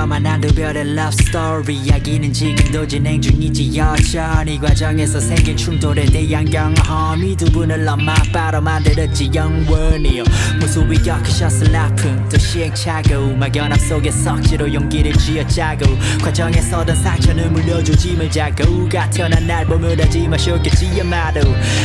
빛에 0.00 0.06
끌려만 0.06 0.26
한두 0.26 0.54
별의 0.54 0.82
love 0.92 1.14
story. 1.20 1.74
이야기는 1.74 2.32
지금도 2.32 2.86
진행 2.86 3.20
중이지. 3.20 3.76
여전히 3.76 4.58
과정에서 4.58 5.20
생긴 5.20 5.56
충돌에 5.56 6.06
대한 6.06 6.44
경험 6.48 7.22
이 7.22 7.36
두 7.36 7.44
분을 7.52 7.86
엄마 7.86 8.12
아빠로 8.14 8.60
만들었지. 8.60 9.30
영원히요. 9.34 10.24
무수히 10.58 11.02
겪으셨을 11.02 11.74
아픔. 11.74 12.28
또 12.30 12.38
시행착오. 12.38 13.36
막연함 13.36 13.78
속에 13.78 14.10
석지로 14.10 14.72
용기를 14.72 15.12
쥐어짜고 15.14 15.84
과정에서던 16.22 16.96
상처는 16.96 17.52
물려주짐을 17.52 18.30
자고 18.30 18.88
같은 18.88 19.30
날 19.46 19.66
보무라지 19.66 20.26
마셨겠지 20.28 21.00
아마도. 21.00 21.40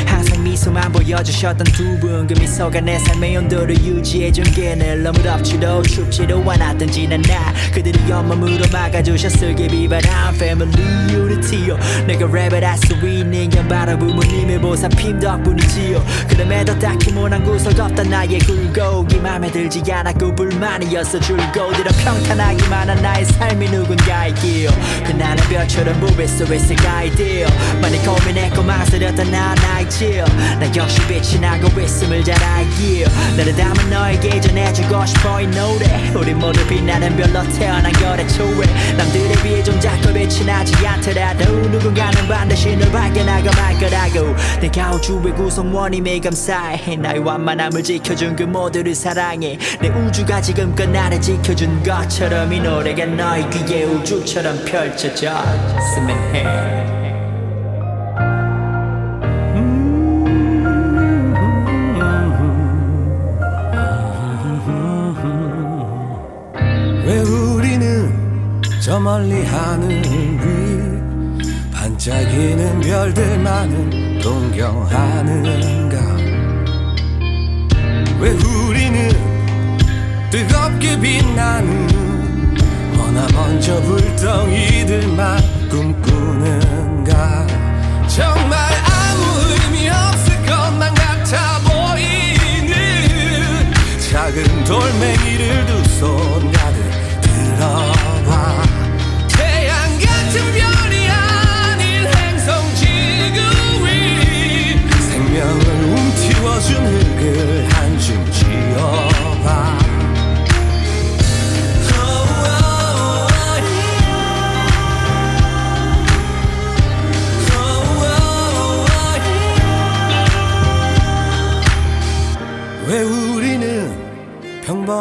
항상 0.06 0.44
미소만 0.44 0.92
보여주셨던 0.92 1.66
두 1.74 2.00
분 2.00 2.28
그 2.28 2.34
미소가 2.34 2.80
내 2.82 2.98
삶의 3.00 3.38
온도를 3.38 3.76
유지해준 3.84 4.44
게 4.54 4.76
늘 4.76 5.04
너무 5.04 5.22
덥지도 5.22 5.82
춥지도 5.84 6.44
않았던 6.50 6.92
지난 6.92 7.22
날. 7.22 7.54
그들이 7.72 8.05
온몸으로 8.12 8.66
막아주셨을 8.72 9.56
게 9.56 9.68
비바람 9.68 10.38
패밀리 10.38 10.82
유니티요. 11.12 11.78
내가 12.08 12.26
랩을 12.26 12.62
할 12.62 12.76
수 12.78 12.94
있는 13.08 13.50
건 13.50 13.68
바로 13.68 13.98
부모님의 13.98 14.60
보살핌 14.60 15.20
덕분이지요. 15.20 16.04
그럼에도 16.28 16.78
딱히 16.78 17.12
못한 17.12 17.44
구석 17.44 17.80
없던 17.80 18.10
나의 18.10 18.40
굴곡이 18.40 19.18
맘에 19.18 19.50
들지 19.50 19.82
않았고 19.92 20.36
불만이었어 20.36 21.20
이런 21.72 21.94
평탄하기만 22.04 22.90
한 22.90 23.02
나의 23.02 23.26
삶이 23.26 23.70
누군가이기요. 23.70 24.70
그나는 25.06 25.44
별처럼 25.46 26.00
무배 26.00 26.28
속에서 26.28 26.76
가이디요 26.76 27.48
많이 27.82 27.98
고민했고 28.04 28.62
망설였던 28.62 29.32
나 29.32 29.56
나의 29.56 29.86
나 30.60 30.76
역시 30.76 31.00
빛이 31.08 31.40
나고 31.40 31.80
있음을 31.80 32.24
잘 32.24 32.36
알기요. 32.44 33.08
나를 33.38 33.56
담은 33.56 33.90
너에게 33.90 34.42
전해주고 34.42 35.06
싶어 35.06 35.42
이 35.42 35.48
노래. 35.48 36.12
우리 36.16 36.34
모두 36.34 36.66
빛나는 36.68 37.16
별로 37.16 37.42
태어난 37.54 37.92
거래 38.00 38.26
초에 38.28 38.96
남들에 38.98 39.42
비해 39.44 39.64
좀 39.64 39.80
작고 39.80 40.14
빛이 40.14 40.46
나지 40.46 40.74
않더라도 40.86 41.46
누군가는 41.70 42.28
반드시 42.28 42.76
널 42.76 42.92
발견하고 42.92 43.50
말 43.56 43.74
거라고. 43.80 44.36
내가 44.60 44.94
우주의 44.94 45.34
구성원이 45.34 46.02
매일 46.02 46.22
감사해. 46.22 46.96
나의 46.98 47.20
완만함을 47.20 47.84
지켜준 47.84 48.36
그 48.36 48.44
모두를 48.44 48.96
사랑해. 48.96 49.58
내 49.82 49.90
우주가 49.90 50.42
지금껏 50.42 50.90
나를 50.90 51.22
지켜준 51.22 51.84
것처럼 51.84 52.52
이 52.52 52.60
노래가 52.60 53.06
너의 53.06 53.50
귀에 53.50 53.84
우주처럼 53.84 54.64
펼쳐졌으면 54.66 56.36
해 56.36 57.05
멀리 69.06 69.46
하늘 69.46 70.02
위 70.02 71.70
반짝이는 71.72 72.80
별들만을 72.82 74.18
동경하는가? 74.20 75.98
왜 78.20 78.32
우리는 78.32 79.12
뜨겁게 80.32 81.00
빛나는 81.00 81.86
머나 82.98 83.28
먼 83.36 83.62
저 83.62 83.80
불덩이들만 83.84 85.70
꿈꾸는가? 85.70 87.46
정말 88.08 88.58
아무 88.58 89.22
의미 89.52 89.88
없을 89.88 90.36
것만 90.48 90.92
같아 90.96 91.60
보이는 91.60 92.74
작은 94.00 94.64
돌멩이를 94.64 95.68
두손 95.68 96.55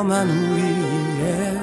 평범한 0.04 0.28
우리의 0.28 1.58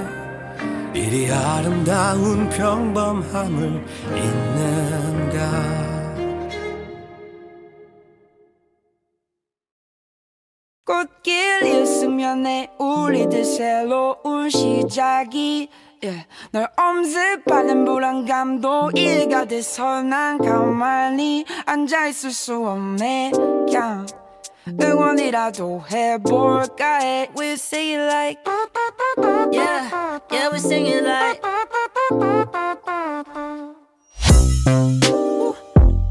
이리 0.95 1.32
아름다운 1.32 2.49
평범함을 2.49 3.86
잊는가 4.15 5.71
꽃길 10.86 11.60
내 12.41 12.67
우리들 12.80 13.45
새로운 13.45 14.49
시작이 14.49 15.69
yeah. 16.04 16.27
널 16.51 16.67
엄습하는 16.75 17.86
불안감도 17.86 18.91
일가 18.95 19.45
돼서 19.45 20.01
난 20.01 20.39
가만히 20.39 21.45
앉아있을 21.67 22.32
수 22.32 22.67
없네 22.67 23.32
그냥 23.34 24.08
응원이라도 24.67 25.84
해볼까 25.91 27.00
해 27.00 27.30
We 27.38 27.54
sing 27.54 27.93
it 27.93 28.02
like 28.02 28.39
Yeah, 29.52 30.19
yeah 30.32 30.50
we 30.52 30.60
sing 30.60 30.86
it 30.88 31.04
like 31.04 31.41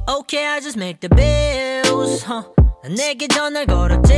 Okay, 0.09 0.47
I 0.47 0.61
just 0.61 0.77
make 0.77 1.01
the 1.01 1.09
bills. 1.09 2.25
Huh. 2.25 2.45
난 2.83 2.95
내게 2.95 3.29
전화를 3.29 3.67
걸었지. 3.67 4.13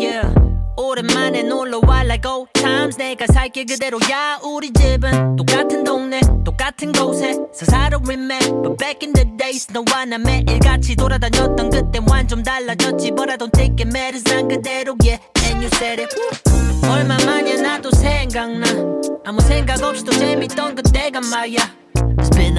Yeah. 0.00 0.55
오랜만에 0.76 1.42
놀러와 1.42 2.02
like 2.02 2.30
old 2.30 2.50
times 2.52 2.96
내가 2.98 3.26
살게 3.32 3.64
그대로야 3.64 4.40
우리 4.42 4.72
집은 4.72 5.36
똑같은 5.36 5.84
동네 5.84 6.20
똑같은 6.44 6.92
곳에서 6.92 7.46
살아 7.52 7.98
remember 7.98 8.62
But 8.62 8.76
back 8.76 8.98
in 9.06 9.12
the 9.12 9.36
days 9.36 9.66
너와 9.72 10.04
나 10.04 10.18
매일 10.18 10.58
같이 10.60 10.94
돌아다녔던 10.96 11.70
그때 11.70 12.00
완전 12.08 12.42
달라졌지. 12.42 13.12
But 13.12 13.30
I 13.30 13.36
don't 13.38 13.52
take 13.52 13.76
it 13.84 13.88
matters. 13.88 14.24
난 14.24 14.48
그대로 14.48 14.96
yeah 15.02 15.20
And 15.44 15.58
you 15.64 15.70
said 15.74 16.02
it. 16.02 16.14
얼마만이야 16.88 17.62
나도 17.62 17.90
생각나. 17.90 18.66
아무 19.24 19.40
생각 19.40 19.82
없이도 19.82 20.12
재밌던 20.12 20.74
그때가 20.76 21.20
말야 21.20 21.56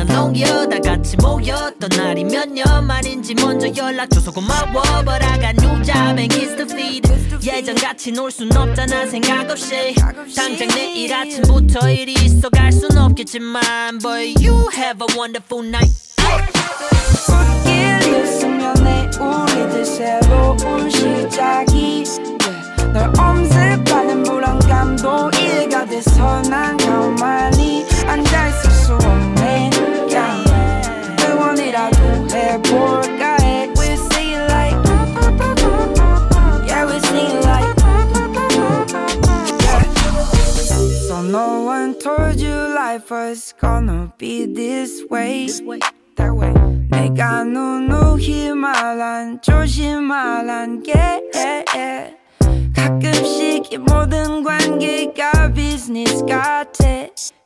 Long 0.10 0.36
year 0.38 0.68
다. 0.70 0.78
같이 0.80 1.16
모였던 1.18 1.90
날이 1.98 2.24
몇 2.24 2.48
년 2.50 2.86
만인지 2.86 3.36
먼저 3.36 3.68
연락 3.78 4.10
줘서 4.10 4.32
고마워. 4.32 5.04
But 5.06 5.24
I 5.24 5.40
got 5.40 5.56
new 5.64 5.84
job 5.84 6.18
and 6.20 6.28
kids 6.34 6.56
to 6.56 6.66
feed. 6.66 7.08
예전같이 7.46 8.12
놀 8.12 8.30
순 8.32 8.56
없잖아. 8.56 9.06
생각 9.08 9.50
없이. 9.50 9.94
당장 10.36 10.68
내일 10.70 11.14
아침부터 11.14 11.90
일이 11.90 12.14
있어 12.14 12.50
갈 12.50 12.72
순 12.72 12.98
없겠지만 12.98 14.00
But 14.02 14.36
you 14.46 14.68
have 14.74 15.00
a 15.02 15.08
wonderful 15.18 15.66
night. 15.68 15.94
꽃길 17.26 18.00
내 18.84 19.08
우리들 19.20 19.86
새로운 19.86 20.90
시작이. 20.90 22.04
널 22.94 23.12
엄습하는 23.20 24.24
불안감도 24.24 25.30
이해가 25.40 25.86
돼서 25.86 26.42
난 26.44 26.76
가만히 26.78 27.57
you 43.10 43.15
life 43.15 43.30
was 43.30 43.54
gonna 43.60 44.13
be 44.17 44.46
this 44.46 45.04
way. 45.10 45.48
That 46.15 46.34
way. 46.34 46.54
내가 46.89 47.43
누누히 47.43 48.52
말한 48.54 49.41
조심하란 49.41 50.84
게 50.84 51.22
가끔씩 52.76 53.74
이 53.74 53.78
모든 53.78 54.43
관계가 54.43 55.52
비즈니스 55.54 56.26
같아 56.26 56.86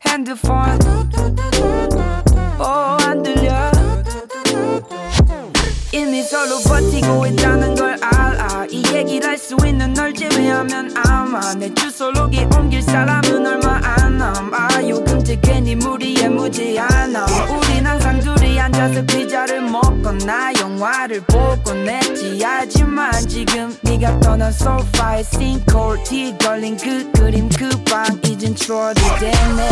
핸드폰 0.05 0.79
오안 2.59 3.23
들려 3.23 3.70
이미 5.93 6.23
서로 6.23 6.59
버티고 6.59 7.25
있다는 7.27 7.75
걸 7.75 7.97
알아. 8.01 8.65
이 8.69 8.81
얘기를 8.93 9.27
할 9.29 9.37
수 9.37 9.57
있는 9.65 9.91
널 9.93 10.13
제외하면 10.13 10.93
아마 11.05 11.53
내 11.55 11.73
주소록에 11.73 12.47
옮길 12.55 12.81
사람은 12.81 13.45
얼마 13.45 13.81
안 13.83 14.17
남아. 14.17 14.87
요금 14.87 15.21
제 15.23 15.37
괜히 15.41 15.75
무리에 15.75 16.29
무지않아 16.29 17.25
우린 17.49 17.85
항상 17.85 18.19
둘이 18.21 18.40
앉아서 18.61 19.01
피자를 19.03 19.61
먹거나 19.61 20.53
영화를 20.59 21.21
보곤 21.21 21.89
했지. 21.89 22.39
하지만 22.43 23.11
지금 23.27 23.75
네가 23.81 24.19
떠난 24.19 24.51
소파에 24.51 25.23
싱크홀 25.23 26.03
뒤 26.03 26.35
걸린 26.37 26.77
그 26.77 27.11
그림 27.13 27.49
그방 27.49 28.05
이젠 28.23 28.55
추억이 28.55 28.93
됐네. 29.19 29.69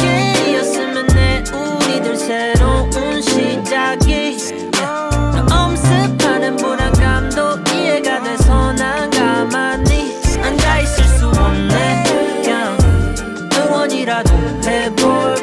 꽃길이었으면 0.00 1.06
내 1.08 1.44
우리들 1.52 2.16
새로운 2.16 3.20
시작이. 3.20 4.36
너 4.72 5.54
엄습하는 5.54 6.56
불안감도 6.56 7.58
이해가 7.70 8.22
돼서 8.22 8.72
난 8.72 9.10
가만히 9.10 10.16
앉아있을 10.42 11.04
수 11.04 11.28
없네. 11.28 12.04
그냥 12.42 12.78
응원이라도 13.54 14.32
해볼 14.64 15.35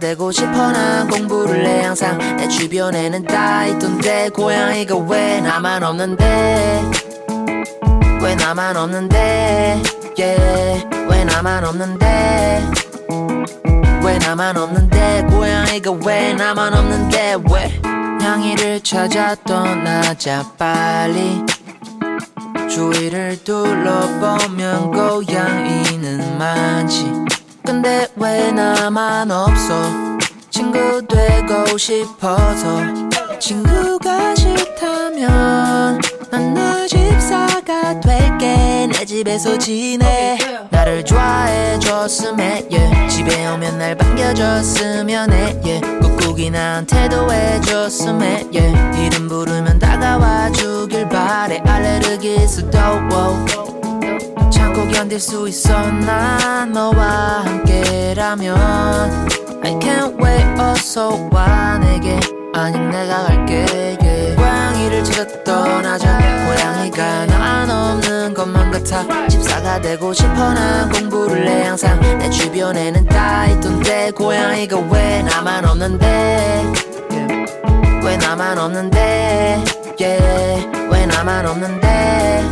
되고 0.00 0.32
싶어 0.32 0.72
난 0.72 1.06
공부를 1.08 1.66
해. 1.66 1.82
항상 1.82 2.18
내 2.38 2.48
주변에는 2.48 3.24
다 3.24 3.66
있던데 3.66 4.30
고양이가 4.30 4.96
왜 4.96 5.40
나만 5.40 5.82
없는데? 5.84 6.90
왜 8.22 8.34
나만 8.34 8.76
없는데? 8.76 9.82
Yeah. 10.18 10.88
왜 11.08 11.24
나만 11.24 11.64
없는데? 11.64 12.70
왜 14.02 14.18
나만 14.18 14.56
없는데? 14.56 15.26
고양이가 15.30 15.92
왜 16.06 16.32
나만 16.32 16.74
없는데? 16.74 17.36
왜? 17.52 17.80
고양이를 18.40 18.80
찾아 18.82 19.34
떠나자 19.46 20.44
빨리 20.56 21.44
주위를 22.70 23.42
둘러보면 23.44 24.92
고양이는 24.92 26.38
많지 26.38 27.29
근데 27.64 28.08
왜 28.16 28.50
나만 28.52 29.30
없어 29.30 29.82
친구 30.50 31.02
되고 31.06 31.76
싶어서 31.78 32.80
친구가 33.38 34.34
싫다면 34.34 36.00
난 36.30 36.54
너 36.54 36.86
집사가 36.86 38.00
될게 38.00 38.88
내 38.90 39.04
집에서 39.04 39.56
지내 39.58 40.38
나를 40.70 41.04
좋아해 41.04 41.78
줬으면 41.78 42.40
yeah. 42.70 43.08
집에 43.08 43.46
오면 43.48 43.78
날 43.78 43.94
반겨줬으면 43.96 45.32
해 45.32 45.60
yeah. 45.64 45.80
꾹꾹이 46.00 46.50
나한테도 46.50 47.30
해줬으면 47.32 48.50
yeah. 48.54 49.06
이름 49.06 49.28
부르면 49.28 49.78
다가와 49.78 50.50
주길 50.52 51.08
바래 51.08 51.58
알레르기 51.64 52.36
있어도. 52.36 53.79
참고 54.50 54.86
견딜 54.88 55.18
수 55.20 55.48
있어. 55.48 55.72
난 55.90 56.72
너와 56.72 57.44
함께라면 57.44 58.56
I 59.62 59.72
can't 59.78 60.22
wait 60.22 60.60
어서 60.60 61.28
와 61.30 61.78
내게. 61.78 62.18
아님 62.52 62.90
내가 62.90 63.24
갈게 63.24 63.64
yeah. 64.00 64.36
고양이를 64.36 65.04
찾아 65.04 65.44
떠나자. 65.44 66.18
고양이가 66.18 67.26
난 67.26 67.70
없는 67.70 68.34
것만 68.34 68.70
같아. 68.70 69.28
집사가 69.28 69.80
되고 69.80 70.12
싶어 70.12 70.52
난 70.52 70.90
공부를 70.90 71.46
해 71.48 71.64
항상. 71.64 72.00
내 72.18 72.28
주변에는 72.28 73.06
다 73.06 73.46
있던데 73.46 74.10
고양이가 74.10 74.78
왜 74.90 75.22
나만 75.22 75.64
없는데. 75.64 76.72
왜 78.02 78.16
나만 78.16 78.58
없는데? 78.58 79.62
Yeah. 80.00 80.88
왜 80.90 81.06
나만 81.06 81.46
없는데 81.46 82.44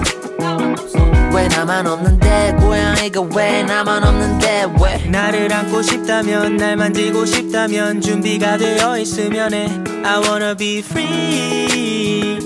왜 1.35 1.47
나만 1.49 1.87
없는데? 1.87 2.57
고양이가 2.61 3.21
왜 3.37 3.63
나만 3.63 4.03
없는데? 4.03 4.67
왜? 4.83 5.09
나를 5.11 5.53
안고 5.53 5.83
싶다면 5.83 6.57
날 6.57 6.77
만지고 6.77 7.25
싶다면 7.27 8.01
준비가 8.01 8.57
되어 8.57 8.99
있으면 8.99 9.53
해. 9.55 9.69
I 10.05 10.21
wanna 10.23 10.55
be 10.57 10.79
free. 10.79 12.39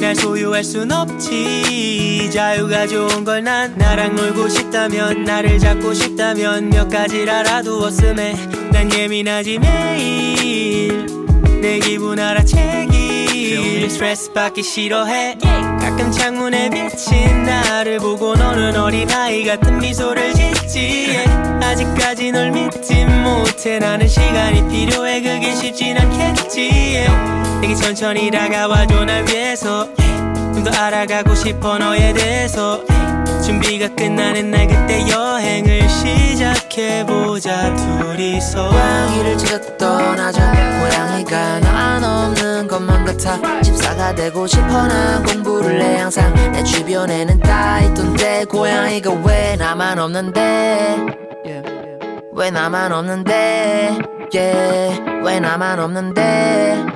날 0.00 0.14
소유할 0.16 0.64
순 0.64 0.90
없지. 0.90 2.30
자유가 2.32 2.86
좋은 2.86 3.24
걸 3.24 3.42
난 3.42 3.76
나랑 3.76 4.14
놀고 4.16 4.48
싶다면 4.48 5.24
나를 5.24 5.58
잡고 5.58 5.92
싶다면 5.94 6.70
몇 6.70 6.88
가지를 6.88 7.28
알아두었음에 7.30 8.34
난 8.72 8.92
예민하지 8.92 9.58
매일. 9.58 11.06
내 11.60 11.78
기분 11.78 12.18
알아채기 12.18 13.01
매일 13.62 13.88
스트레스 13.88 14.32
받기 14.32 14.62
싫어해. 14.62 15.36
가끔 15.80 16.10
창문에 16.10 16.68
비친 16.70 17.44
나를 17.44 17.98
보고 17.98 18.34
너는 18.34 18.76
어린아이 18.76 19.44
같은 19.44 19.78
미소를 19.78 20.34
짓지. 20.34 21.16
아직까지 21.62 22.32
널 22.32 22.50
믿지 22.50 23.04
못해. 23.04 23.78
나는 23.78 24.08
시간이 24.08 24.68
필요해. 24.68 25.22
그게 25.22 25.54
쉽진 25.54 25.96
않겠지. 25.96 27.06
내게 27.60 27.74
천천히 27.74 28.30
다가와줘 28.30 29.04
날 29.04 29.24
위해서. 29.28 29.88
좀 30.54 30.64
더 30.64 30.70
알아가고 30.70 31.34
싶어 31.34 31.78
너에 31.78 32.12
대해서 32.12 32.82
준비가 33.42 33.88
끝나는 33.96 34.50
날 34.52 34.68
그때 34.68 35.04
여행을 35.10 35.88
시작해보자. 35.88 37.74
둘이서 37.74 38.70
고양이를 38.70 39.36
찾아 39.36 39.76
떠나자 39.76 40.52
고양이가 40.52 41.60
난 41.60 42.04
없는 42.04 42.68
것만 42.68 43.04
같아. 43.04 43.60
집사가 43.62 44.14
되고 44.14 44.46
싶어 44.46 44.86
난 44.86 45.24
공부를 45.24 45.82
해 45.82 45.98
항상 45.98 46.32
내 46.52 46.62
주변에는 46.62 47.40
다 47.40 47.80
있던데. 47.80 48.44
고양이가 48.44 49.10
왜 49.26 49.56
나만 49.56 49.98
없는데? 49.98 50.98
왜 52.34 52.50
나만 52.50 52.92
없는데? 52.92 53.98
Yeah. 54.32 55.02
왜 55.24 55.38
나만 55.40 55.78
없는데? 55.78 56.86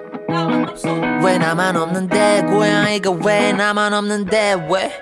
왜 1.22 1.38
나만 1.38 1.76
없는데? 1.76 2.42
고양이가 2.48 3.10
왜 3.24 3.52
나만 3.52 3.92
없는데? 3.92 4.66
왜 4.70 4.92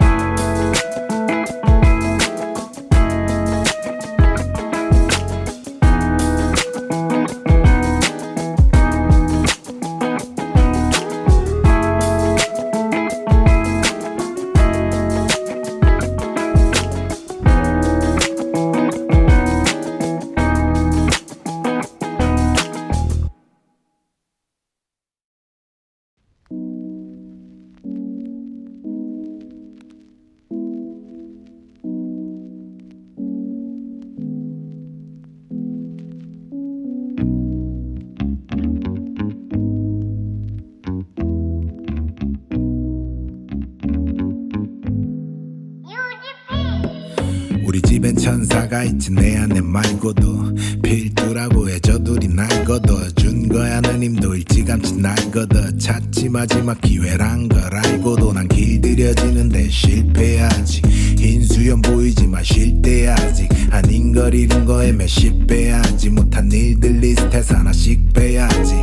있지 49.05 49.11
내 49.13 49.37
안에 49.37 49.61
말고도 49.61 50.55
필두라고 50.83 51.69
해저 51.69 51.99
둘이 51.99 52.29
날 52.29 52.47
걷어준 52.65 53.49
거야. 53.49 53.81
누님도 53.81 54.35
일찌감치 54.37 54.97
날 54.97 55.15
걷어 55.31 55.77
찾지 55.77 56.31
마지막 56.31 56.81
기회란 56.81 57.49
걸 57.49 57.63
알고도 57.75 58.33
난 58.33 58.49
길들여지는데 58.49 59.69
실패하지. 59.69 60.83
흰수염 61.19 61.83
보이지만 61.83 62.43
쉴 62.45 62.81
때 62.81 63.09
아직 63.09 63.49
아닌 63.71 64.13
걸 64.13 64.35
잃은 64.35 64.65
거에 64.65 64.93
몇십 64.93 65.47
배 65.47 65.71
하지 65.71 66.09
못한 66.11 66.51
일들 66.51 67.01
리스트에서 67.01 67.57
하나씩 67.57 68.13
빼야지 68.13 68.75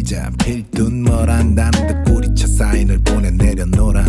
놀자. 0.00 0.30
필둔 0.38 1.02
뭘한다는 1.02 1.86
듯 1.86 2.10
꼬리쳐 2.10 2.46
사인을 2.46 2.98
보내 3.04 3.30
내려놓아 3.30 4.04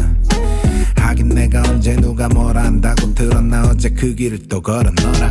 하긴 0.96 1.30
내가 1.30 1.62
언제 1.68 1.96
누가 1.96 2.28
뭘 2.30 2.58
안다고 2.58 3.14
들었나 3.14 3.64
어제 3.70 3.90
그 3.90 4.16
길을 4.16 4.48
또 4.48 4.62
걸어 4.62 4.90
너라. 5.02 5.30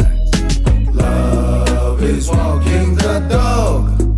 Love 0.94 2.06
is 2.06 2.30
walking 2.30 2.96
the 2.96 3.28
dog 3.28 4.09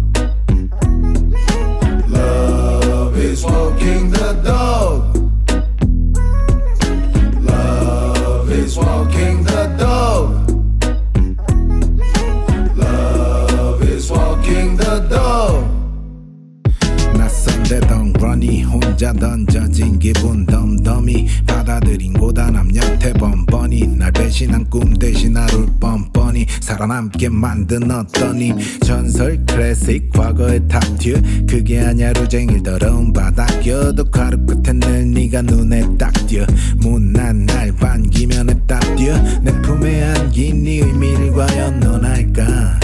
혼자 19.03 19.13
던져진 19.15 19.99
기분 19.99 20.47
덤덤이 20.47 21.27
받아들인 21.45 22.13
고단함 22.13 22.71
여태 22.77 23.13
번번이 23.13 23.97
날 23.97 24.13
배신한 24.13 24.71
꿈 24.71 24.95
대신 24.95 25.37
하루를 25.37 25.67
뻔뻔히 25.81 26.47
살아남게 26.61 27.29
만든 27.31 27.91
어떤 27.91 28.41
힘. 28.41 28.57
전설 28.85 29.45
클래식 29.45 30.09
과거의 30.13 30.69
탑튜 30.69 31.21
그게 31.49 31.81
아냐 31.81 32.13
루쟁일 32.13 32.63
더러운 32.63 33.13
바닥여도 33.13 34.05
가루 34.05 34.39
끝에 34.47 34.73
늘 34.73 35.11
네가 35.11 35.43
눈에 35.43 35.83
딱 35.99 36.13
띄어. 36.29 36.47
못난 36.77 37.45
날 37.47 37.73
반기면 37.75 38.51
에 38.51 38.55
딱 38.69 38.79
띄어. 38.95 39.21
내 39.43 39.51
품에 39.63 40.01
안긴 40.01 40.63
네 40.63 40.79
의미를 40.79 41.33
과연 41.33 41.81
넌 41.81 42.05
알까? 42.05 42.79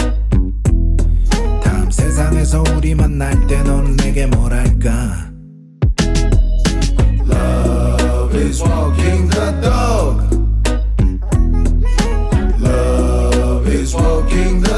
다음 1.63 1.89
세상에서 1.89 2.61
우리 2.75 2.93
만날 2.93 3.47
때 3.47 3.63
너는 3.63 3.95
내게 3.95 4.25
뭘 4.25 4.51
할까 4.51 5.29
is 8.39 8.61
walking 8.61 9.27
the 9.27 9.51
dog. 9.61 10.15
Love 12.61 13.67
is 13.67 13.93
walking 13.93 14.61
the 14.61 14.68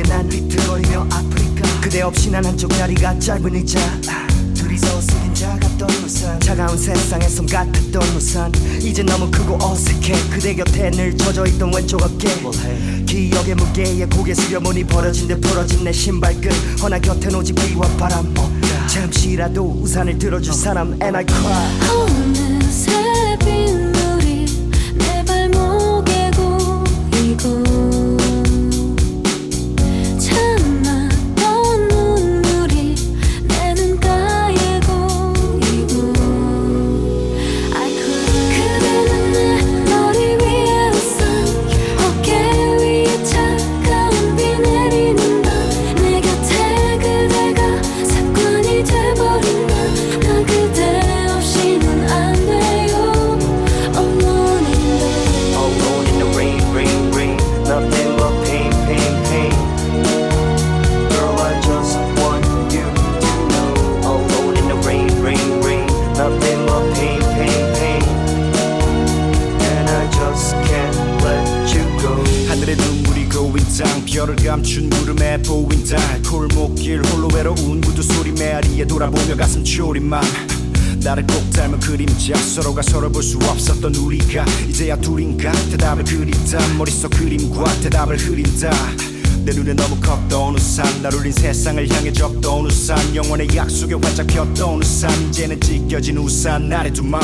속에 0.00 0.02
난 0.02 0.28
비틀거리며 0.28 1.06
아프리카. 1.10 1.80
그대 1.80 2.02
없이 2.02 2.30
난 2.30 2.44
한쪽 2.44 2.68
다리가 2.68 3.18
짧은 3.18 3.54
의자. 3.54 3.78
둘이서 4.54 5.00
숙인 5.00 5.34
작았던 5.34 5.90
우산. 6.04 6.40
차가운 6.40 6.76
세상에 6.78 7.28
섬 7.28 7.46
같았던 7.46 8.02
우산. 8.16 8.52
이제 8.80 9.02
너무 9.02 9.30
크고 9.30 9.58
어색해. 9.60 10.14
그대 10.30 10.54
곁에 10.54 10.90
늘 10.90 11.16
젖어있던 11.16 11.72
왼쪽 11.74 12.02
어깨. 12.02 12.28
기억의 13.06 13.54
무게에 13.54 14.06
고개 14.06 14.34
숙여보니 14.34 14.84
벌어진 14.84 15.28
듯 15.28 15.40
부러진 15.40 15.84
내 15.84 15.92
신발끝. 15.92 16.52
허나 16.82 16.98
곁엔 16.98 17.34
오직 17.34 17.54
비와 17.54 17.88
바람. 17.96 18.34
잠시라도 18.88 19.80
우산을 19.82 20.18
들어줄 20.18 20.52
사람 20.52 20.92
and 21.02 21.16
I 21.16 21.24
cry. 21.24 21.90
Oh. 21.90 22.09
대답을 87.90 88.16
흐린다. 88.16 88.70
내 89.44 89.52
눈에 89.52 89.74
너무 89.74 89.98
컸던 90.00 90.54
우산 90.54 91.02
날 91.02 91.12
울린 91.14 91.32
세상을 91.32 91.90
향해 91.90 92.12
적던 92.12 92.66
우산. 92.66 93.14
영원의 93.14 93.48
약속에 93.54 93.94
활짝 93.94 94.26
폈던 94.28 94.80
우산. 94.80 95.10
이제는 95.28 95.60
찢겨진 95.60 96.18
우산 96.18 96.68
나의 96.68 96.92
두맘 96.92 97.20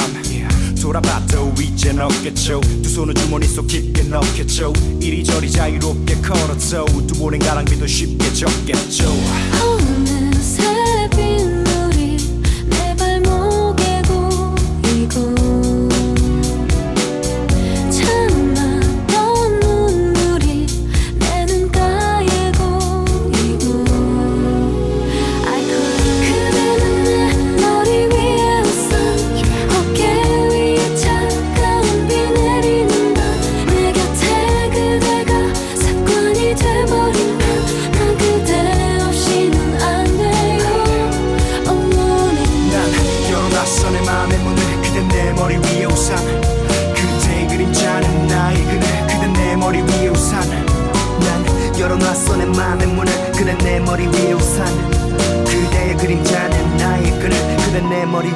돌아봤도 0.80 1.54
이젠 1.60 2.00
없겠죠. 2.00 2.60
두 2.82 2.88
손을 2.88 3.14
주머니 3.14 3.46
속 3.46 3.66
깊게 3.66 4.04
넣겠죠. 4.04 4.72
이리저리 5.00 5.50
자유롭게 5.50 6.16
걸었죠 6.16 6.84
두 7.06 7.14
볼엔 7.14 7.40
가랑비도 7.40 7.86
쉽게 7.86 8.32
적겠죠. 8.32 9.12
어느새 9.62 11.08
빛 11.10 11.55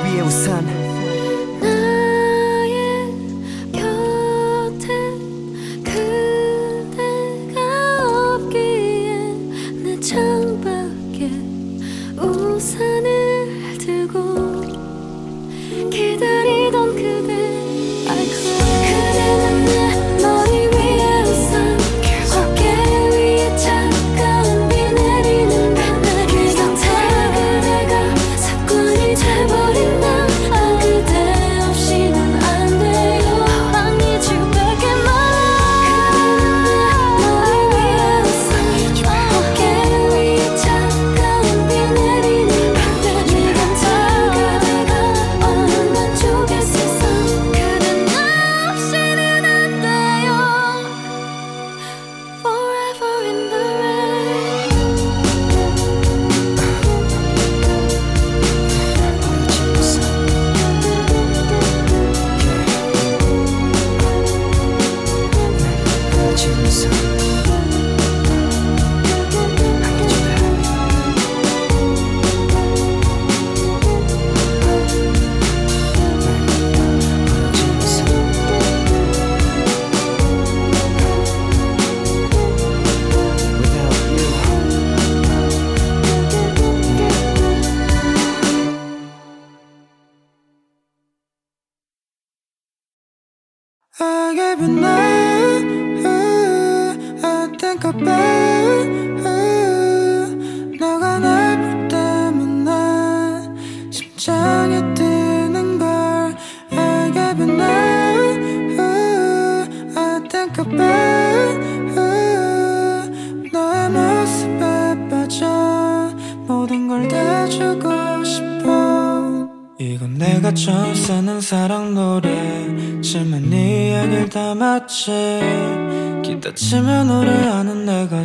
we 0.03 0.21
are. 0.21 0.80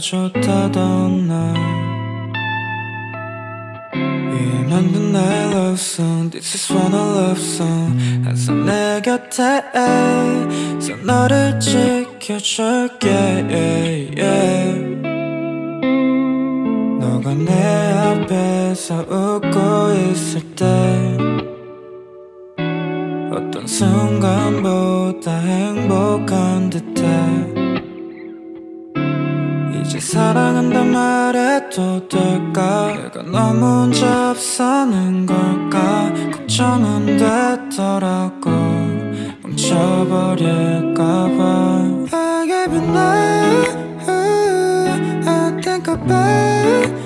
좋다던 0.06 1.28
날이 1.28 1.60
만든 4.70 5.12
나의 5.12 5.52
love 5.52 5.74
song 5.74 6.30
This 6.30 6.54
is 6.54 6.72
one 6.72 6.94
of 6.94 7.18
love 7.18 7.42
song. 7.42 7.98
항상 8.24 8.66
내 8.68 9.02
곁에 9.02 9.64
서 10.80 10.96
너를 11.04 11.60
지켜줄게 11.60 13.10
yeah, 13.10 14.22
yeah. 14.22 14.80
너가 17.00 17.34
내 17.34 17.52
앞에서 17.94 19.00
웃고 19.10 20.12
있을 20.12 20.42
때 20.56 21.18
어떤 23.32 23.66
순간보다 23.66 25.32
행복한 25.32 26.70
듯해. 26.70 27.55
아직 29.96 30.02
사랑한다 30.02 30.84
말해도 30.84 32.10
될까? 32.10 32.94
내가 32.94 33.24
너무 33.24 33.84
혼자 33.84 34.32
앞서는 34.32 35.26
걸까? 35.26 36.12
걱정은 36.34 37.16
됐더라고. 37.16 38.52
멈춰버릴까봐. 39.42 41.00
I 42.12 42.46
gave 42.46 42.74
you 42.76 42.84
n 42.84 42.98
I 45.28 45.62
think 45.62 45.88
about 45.88 47.05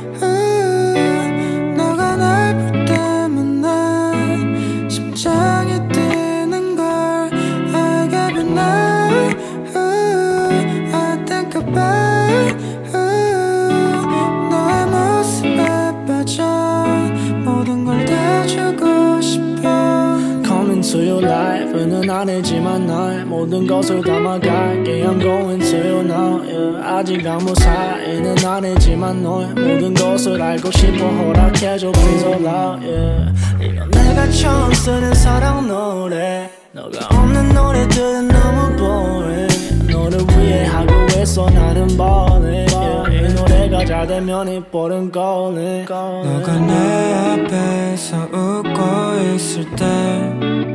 life는 22.00 22.10
아니지만 22.10 22.86
날 22.86 23.26
모든 23.26 23.68
것을 23.68 24.02
담아갈게 24.02 25.04
I'm 25.04 25.20
going 25.20 25.60
to 25.60 25.78
you 25.78 26.00
now 26.00 26.42
yeah. 26.42 26.88
아직 26.88 27.26
아무 27.28 27.54
사이는 27.56 28.36
아니지만 28.46 29.22
널 29.22 29.48
모든 29.48 29.94
것을 29.94 30.42
알고 30.42 30.72
싶어 30.72 31.06
허락해줘 31.06 31.92
please 31.92 32.28
allow 32.28 32.80
yeah. 32.80 33.34
이건 33.62 33.92
내가 33.92 34.30
처음 34.30 34.74
쓰는 34.74 35.14
사랑 35.14 35.68
노래 35.68 36.50
너가 36.72 37.08
없는 37.18 37.50
노래들은 37.50 38.28
너무 38.30 38.76
boring 38.78 39.92
너를 39.92 40.20
위해 40.38 40.66
하고 40.66 40.94
있어 41.22 41.50
나는 41.50 41.88
ballin' 41.88 42.68
yeah. 42.74 43.32
이 43.32 43.34
노래가 43.34 43.86
잘 43.86 44.08
되면 44.08 44.48
이 44.48 44.62
볼은 44.64 45.12
golden 45.12 45.86
너가 45.86 46.60
내 46.60 47.44
앞에서 47.44 48.18
웃고 48.32 49.36
있을 49.36 49.66
때 49.76 50.69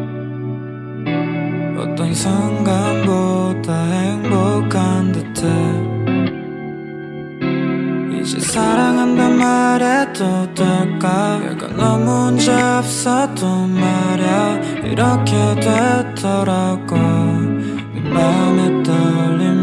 순간보다 2.15 3.73
행복한 3.73 5.13
듯해. 5.13 5.85
이제 8.21 8.41
사랑한단 8.41 9.37
말해도 9.37 10.55
될까? 10.55 11.39
내가 11.41 11.67
너무 11.77 12.11
혼자 12.29 12.79
앞서도 12.79 13.67
말야. 13.67 14.61
이렇게 14.85 15.33
되더라고. 15.57 16.97
내 16.97 18.01
맘의 18.01 18.83
떨림 18.83 19.54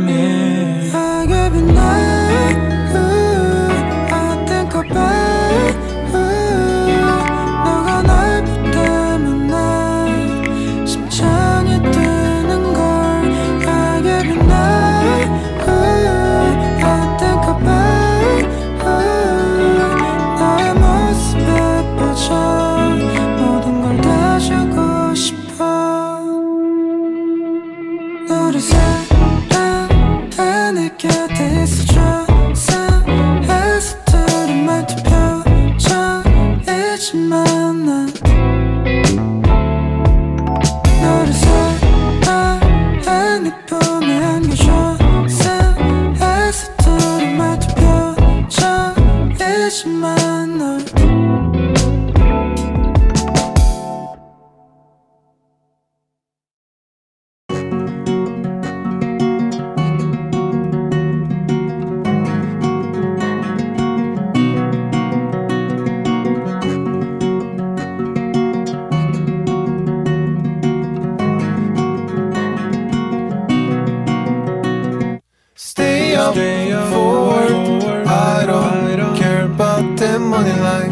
money 80.31 80.57
like 80.71 80.91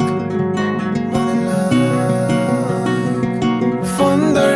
Thunder, 3.96 4.54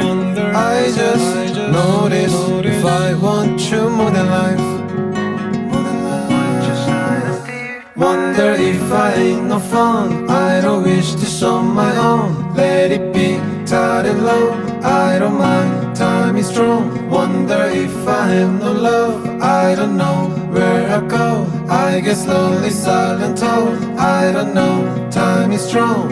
I 0.54 0.92
just 1.02 1.56
notice 1.72 2.36
if 2.72 2.84
I 2.84 3.14
want 3.14 3.60
you 3.72 3.90
more 3.90 4.12
than 4.12 4.28
life. 4.40 4.66
Wonder 7.96 8.50
if 8.72 8.84
I 8.92 9.14
ain't 9.14 9.46
no 9.54 9.60
fun. 9.60 10.30
I 10.30 10.60
don't 10.60 10.84
wish 10.84 11.14
this 11.14 11.42
on 11.44 11.66
my 11.82 11.96
own. 12.12 12.54
Let 12.54 12.92
it 12.92 13.06
be 13.14 13.30
tight 13.66 14.06
and 14.12 14.22
low. 14.26 14.46
I 14.84 15.18
don't 15.22 15.38
mind, 15.38 15.96
time 15.96 16.36
is 16.36 16.48
strong. 16.54 16.84
Wonder 17.10 17.64
if 17.84 17.96
I 18.06 18.28
have 18.38 18.54
no 18.66 18.72
love. 18.74 19.16
I 19.42 19.76
don't 19.76 19.96
know 19.96 20.20
where 20.56 20.84
I 20.98 21.00
go 21.18 21.28
I 21.74 22.02
get 22.02 22.18
slowly 22.18 22.70
silent 22.70 23.40
oh 23.42 23.74
I 23.98 24.32
don't 24.32 24.54
know, 24.54 25.10
time 25.10 25.52
is 25.52 25.66
strong. 25.68 26.06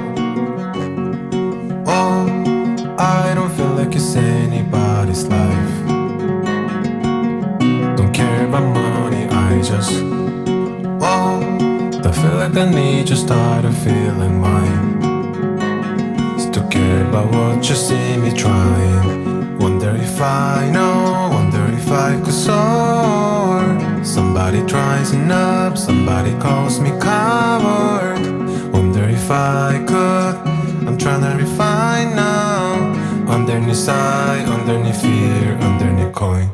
Oh, 1.86 2.26
I 2.98 3.34
don't 3.36 3.54
feel 3.56 3.74
like 3.80 3.96
it's 3.96 4.16
anybody's 4.16 5.24
life. 5.28 5.76
Don't 7.96 8.12
care 8.12 8.48
about 8.48 8.74
money, 8.74 9.28
I 9.30 9.62
just 9.62 9.92
Oh, 11.12 11.40
don't 12.02 12.16
feel 12.22 12.36
like 12.42 12.58
I 12.58 12.68
need 12.68 13.10
you, 13.12 13.16
started 13.16 13.76
feeling 13.86 14.42
mine. 14.42 14.84
Still 16.40 16.68
care 16.70 17.08
about 17.08 17.32
what 17.36 17.70
you 17.70 17.76
see 17.76 18.18
me 18.18 18.32
trying. 18.34 19.60
Wonder 19.60 19.92
if 19.92 20.20
I 20.20 20.72
know, 20.74 21.30
wonder 21.32 21.64
if 21.78 21.88
I 21.92 22.20
could 22.20 22.34
soar 22.34 23.31
Somebody 24.12 24.62
tries 24.66 25.14
up, 25.14 25.78
somebody 25.78 26.34
calls 26.38 26.82
me 26.82 26.90
coward. 27.00 28.20
Wonder 28.74 29.06
if 29.06 29.32
I 29.32 29.82
could, 29.88 30.36
I'm 30.86 30.98
trying 30.98 31.22
to 31.22 31.42
refine 31.42 32.14
now. 32.14 32.92
Underneath 33.30 33.78
sigh, 33.78 34.44
underneath 34.44 35.02
fear, 35.02 35.54
underneath 35.62 36.14
coin. 36.14 36.50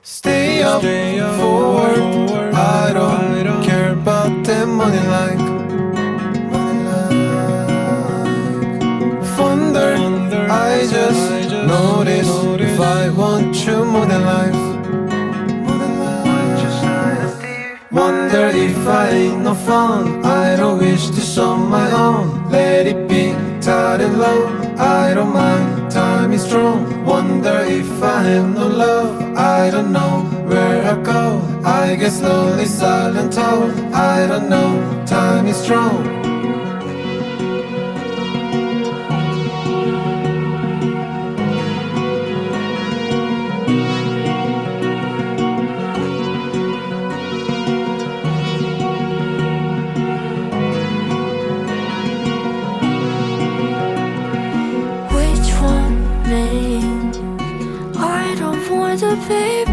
Stay 0.00 0.62
up, 0.62 0.80
forward, 0.80 2.54
I 2.54 2.94
don't 2.94 3.62
care 3.62 3.92
about 3.92 4.42
the 4.46 4.64
money 4.66 5.06
like 5.16 5.44
Thunder, 9.36 9.92
I 10.50 10.86
just 10.90 11.52
notice 11.66 12.30
if 12.62 12.80
I 12.80 13.10
want 13.10 13.54
you 13.66 13.84
more 13.84 14.06
than 14.06 14.24
life 14.24 14.73
Wonder 18.04 18.48
if 18.52 18.86
I 18.86 19.08
ain't 19.08 19.40
no 19.44 19.54
fun. 19.54 20.26
I 20.26 20.56
don't 20.56 20.78
wish 20.78 21.08
this 21.08 21.38
on 21.38 21.70
my 21.70 21.90
own. 21.90 22.50
Let 22.50 22.86
it 22.86 23.08
be 23.08 23.32
tight 23.62 24.02
and 24.02 24.18
low. 24.18 24.42
I 24.76 25.14
don't 25.14 25.32
mind, 25.32 25.90
time 25.90 26.32
is 26.34 26.44
strong. 26.44 27.06
Wonder 27.06 27.60
if 27.66 28.02
I 28.02 28.20
have 28.24 28.54
no 28.54 28.66
love. 28.68 29.38
I 29.38 29.70
don't 29.70 29.90
know 29.90 30.20
where 30.50 30.84
I 30.84 31.02
go. 31.02 31.40
I 31.64 31.96
get 31.96 32.12
slowly 32.12 32.66
silent 32.66 33.36
oh 33.38 33.72
I 33.94 34.26
don't 34.26 34.50
know, 34.50 35.04
time 35.06 35.46
is 35.46 35.56
strong 35.56 36.23
Baby. 59.28 59.63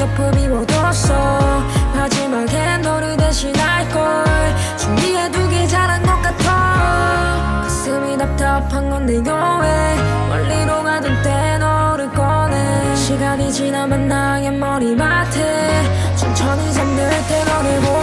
내 0.00 0.04
옆을 0.04 0.30
비워뒀어. 0.30 1.60
마지막에 1.94 2.78
너를 2.78 3.18
대신할걸. 3.18 4.24
준비해두길 4.78 5.68
잘한 5.68 6.02
것 6.02 6.22
같아. 6.22 7.62
가슴이 7.64 8.16
답답한 8.16 8.88
건데 8.88 9.18
왜 9.18 9.96
멀리로 10.30 10.82
가던 10.82 11.22
때 11.22 11.58
너를 11.58 12.10
꺼내. 12.12 12.96
시간이 12.96 13.52
지나면 13.52 14.08
나의 14.08 14.50
머리맡에 14.52 15.82
천천히 16.16 16.72
잠들 16.72 17.10
때 17.28 17.44
너를 17.44 17.80
보 17.80 17.99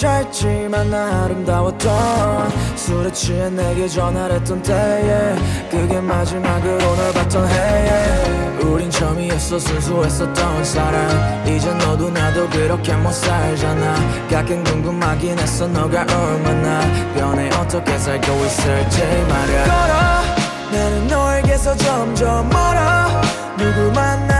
짧지만 0.00 0.88
나 0.88 1.24
아름다웠던 1.24 2.50
술에 2.74 3.12
취해 3.12 3.50
내게 3.50 3.86
전화를 3.86 4.36
했던 4.36 4.62
때에 4.62 5.34
그게 5.70 6.00
마지막으로 6.00 6.96
널 6.96 7.12
봤던 7.12 7.46
해에 7.46 8.60
우린 8.62 8.90
처음이었어 8.90 9.58
순수했었던 9.58 10.64
사랑. 10.64 11.44
이제 11.46 11.70
너도 11.74 12.08
나도 12.08 12.48
그렇게 12.48 12.94
못 12.94 13.12
살잖아. 13.12 13.94
가끔 14.30 14.64
궁금하긴 14.64 15.38
했어 15.38 15.66
너가 15.66 16.00
얼마나 16.00 16.80
변해 17.14 17.50
어떻게 17.58 17.98
살고 17.98 18.44
있을지 18.46 19.02
말야. 19.28 19.64
걸어. 19.64 20.78
나는 20.78 21.08
너에게서 21.08 21.76
점점 21.76 22.48
멀어. 22.48 23.20
누구 23.58 23.92
만나도 23.92 24.39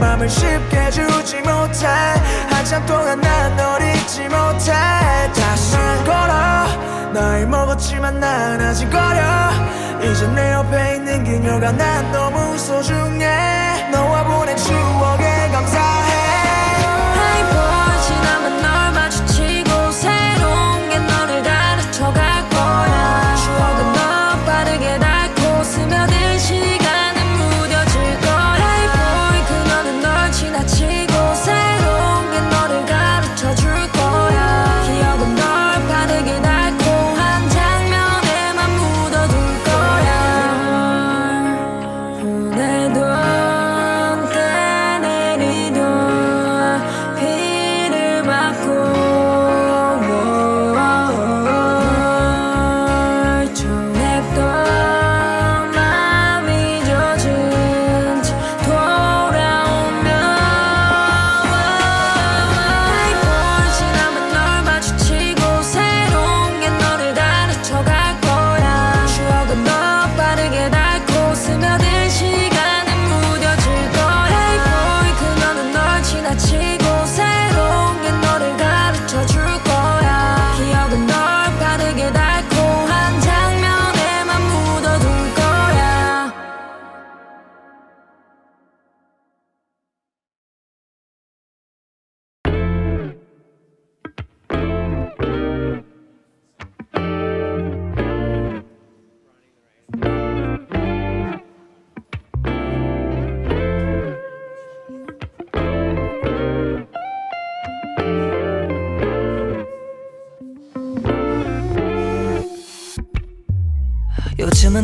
맘을 0.00 0.28
쉽게 0.28 0.90
주지 0.90 1.36
못해. 1.42 1.86
한참 2.50 2.84
동안 2.86 3.20
난 3.20 3.56
널 3.56 3.82
잊지 3.82 4.22
못해. 4.22 4.72
다시 5.34 5.76
걸어. 6.04 7.12
나이 7.12 7.44
먹었지만 7.44 8.18
난 8.18 8.60
아직 8.60 8.86
어려. 8.94 9.50
이제 10.02 10.26
내 10.28 10.52
옆에 10.52 10.96
있는 10.96 11.22
그녀가 11.24 11.70
난 11.72 12.10
너무 12.12 12.56
소중해. 12.56 13.90
너와 13.92 14.24
보낸 14.24 14.56
추억 14.56 14.89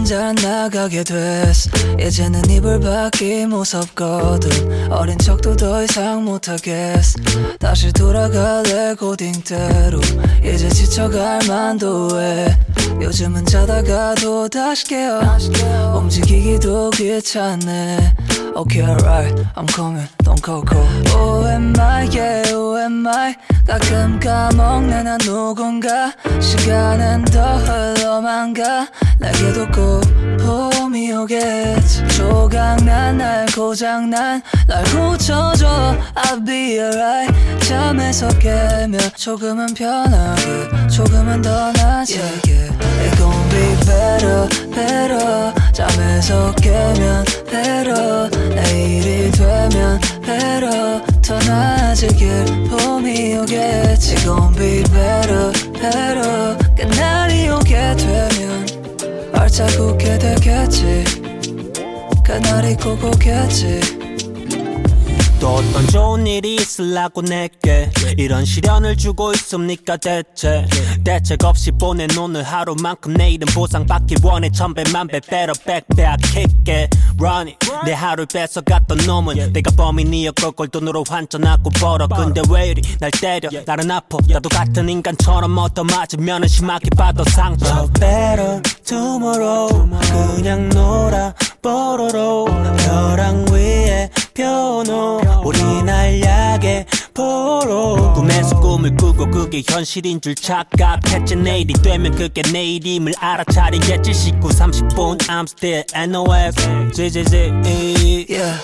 잘 0.07 0.37
나가게 0.37 1.03
됐어. 1.03 1.69
이제는 2.01 2.49
이불 2.49 2.79
밖이 2.79 3.47
무섭거든. 3.47 4.93
어린 4.93 5.19
척도 5.19 5.57
더 5.57 5.83
이상 5.83 6.25
못하겠어. 6.25 7.21
다시 7.59 7.93
돌아갈래 7.93 8.95
고딩대로. 8.95 10.01
이제 10.45 10.69
지쳐갈 10.69 11.41
만도 11.49 12.21
해. 12.21 12.57
요즘은 13.03 13.47
자다가도 13.47 14.49
다시 14.49 14.85
깨어. 14.85 15.21
움직이기도 15.97 16.91
귀찮네 16.91 18.15
Okay 18.57 18.81
alright 18.83 19.35
I'm 19.55 19.67
coming 19.67 20.09
don't 20.23 20.43
call 20.43 20.63
call 20.63 20.89
Oh 21.09 21.45
am 21.45 21.75
I 21.79 22.09
yeah 22.11 22.43
oh 22.53 22.79
am 22.79 23.07
I 23.07 23.35
가끔 23.67 24.19
까먹네 24.19 25.03
난 25.03 25.19
누군가 25.19 26.11
시간은 26.41 27.27
더 27.27 27.57
흘러만 27.59 28.55
가 28.55 28.89
내게도 29.19 29.67
꼭 29.69 30.01
봄이 30.39 31.13
오겠지 31.13 32.09
조각난 32.17 33.19
날 33.19 33.45
고장난 33.55 34.41
날 34.67 34.85
고쳐줘 34.85 35.99
I'll 36.15 36.47
be 36.47 36.79
alright 36.79 37.35
잠에서 37.69 38.27
깨면 38.39 39.01
조금은 39.17 39.75
편하게 39.75 40.89
조금은 40.89 41.43
더 41.43 41.73
낫지 41.73 42.19
yeah, 42.19 42.41
yeah. 42.49 43.46
Better 43.87 44.49
better 44.75 45.55
잠에서 45.73 46.53
깨면 46.57 47.25
better 47.51 48.29
내일이 48.55 49.31
되면 49.31 50.01
better 50.23 51.03
더 51.23 51.39
나아지길 51.39 52.69
봄이 52.69 53.37
오겠지 53.39 54.13
It 54.13 54.25
gon' 54.25 54.55
be 54.55 54.83
better 54.85 55.53
better 55.73 56.57
그날이 56.77 57.49
오게 57.49 57.97
되면 57.97 58.67
발자국게 59.33 60.19
되겠지. 60.19 61.05
그날이 62.25 62.75
꼭 62.77 63.03
오겠지. 63.05 63.81
또 65.39 65.49
어떤 65.57 65.87
좋은 65.89 66.27
일이 66.27 66.57
있으려고 66.57 67.23
내게 67.23 67.91
이런 68.17 68.45
시련을 68.45 68.97
주고 68.97 69.33
있습니까 69.35 69.97
대체 69.99 70.67
대책 71.07 71.45
없이 71.45 71.71
보낸 71.71 72.09
오늘 72.19 72.43
하루만큼 72.43 73.15
내일은 73.15 73.47
보상받기 73.55 74.17
원해 74.25 74.51
천배만배 74.51 75.21
better 75.21 75.53
back 75.65 75.87
back 75.95 76.17
kick 76.33 76.75
it. 76.75 76.99
Run 77.21 77.47
it. 77.47 77.59
내 77.85 77.93
하루를 77.93 78.27
뺏어갔던 78.27 78.99
놈은 79.07 79.53
내가 79.53 79.71
범인이었걸 79.77 80.51
걸 80.51 80.67
돈으로 80.67 81.05
환전하고 81.09 81.71
벌어. 81.79 82.09
근데 82.09 82.43
왜 82.51 82.71
이리 82.71 82.83
날 82.99 83.13
때려? 83.13 83.49
나는 83.65 83.89
아파. 83.89 84.19
나도 84.29 84.49
같은 84.49 84.89
인간처럼 84.89 85.57
얻어 85.57 85.85
맞으면 85.85 86.49
심하게 86.49 86.91
받아 86.97 87.23
상처. 87.31 87.87
Better 88.01 88.61
tomorrow. 88.85 89.89
그냥 90.35 90.69
놀아 90.71 91.33
뽀로로. 91.63 92.47
벼랑 92.79 93.47
위에 93.53 94.11
펴놓 94.35 95.21
우리 95.45 95.83
날 95.85 96.21
약에 96.21 96.85
포로 97.17 98.13
꿈에서 98.13 98.61
꿈을 98.61 98.95
꾸고 98.95 99.31
그게 99.31 99.63
현실인 99.67 100.21
줄 100.21 100.35
착각했지 100.35 101.37
내일이 101.37 101.73
되면 101.73 102.15
그게 102.15 102.43
내일임을 102.53 103.15
알아차리겠지 103.19 104.13
19, 104.13 104.49
30분 104.49 105.19
I'm 105.29 105.45
still 105.45 105.83
NOS 105.95 106.55
JJJ 106.93 107.53
yeah. 108.29 108.61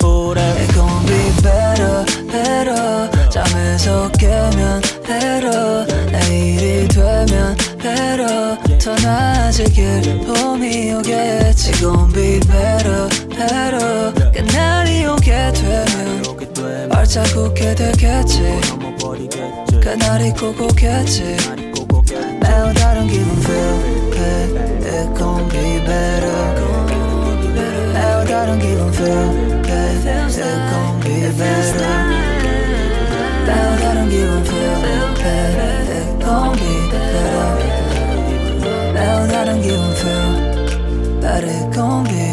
It 0.52 0.74
gon' 0.74 1.06
be 1.06 1.32
better 1.42 2.04
better 2.30 3.10
잠에서 3.30 4.10
깨면 4.12 4.82
better 5.06 5.86
내일이 6.10 6.86
되면 6.88 7.56
better 7.78 8.58
더 8.78 8.94
나아지길 8.96 10.20
봄이 10.26 10.92
오겠지 10.92 11.70
It 11.70 11.80
gon' 11.80 12.12
be 12.12 12.38
better 12.40 13.08
better 13.48 14.12
그날이 14.32 15.06
오게 15.06 15.52
되면 15.52 16.88
발자국게 16.90 17.74
되겠지 17.74 18.60
그날이 19.80 20.30
꼭 20.32 20.60
오겠지 20.60 21.36
매우 22.40 22.72
다른 22.74 23.08
기분 23.08 23.36
feel 23.42 24.10
good 24.12 24.58
It 24.86 25.14
gon' 25.18 25.48
be 25.48 25.80
better 25.84 26.52
매우 27.92 28.24
다른 28.26 28.58
기분 28.58 28.92
feel 28.92 29.62
good 29.62 30.06
It 30.06 30.36
gon' 30.38 31.00
be 31.00 31.30
better 31.36 31.90
매우 33.46 33.76
다른 33.80 34.08
기분 34.08 34.44
feel 34.44 34.74
good 35.16 35.54
It 35.90 36.24
gon' 36.24 36.52
be 36.56 36.90
better 36.90 37.48
매우 38.94 39.28
다른 39.28 39.60
기분 39.62 39.92
feel 39.96 40.52
But 41.20 41.44
it 41.44 41.70
gon' 41.72 42.04
be 42.04 42.31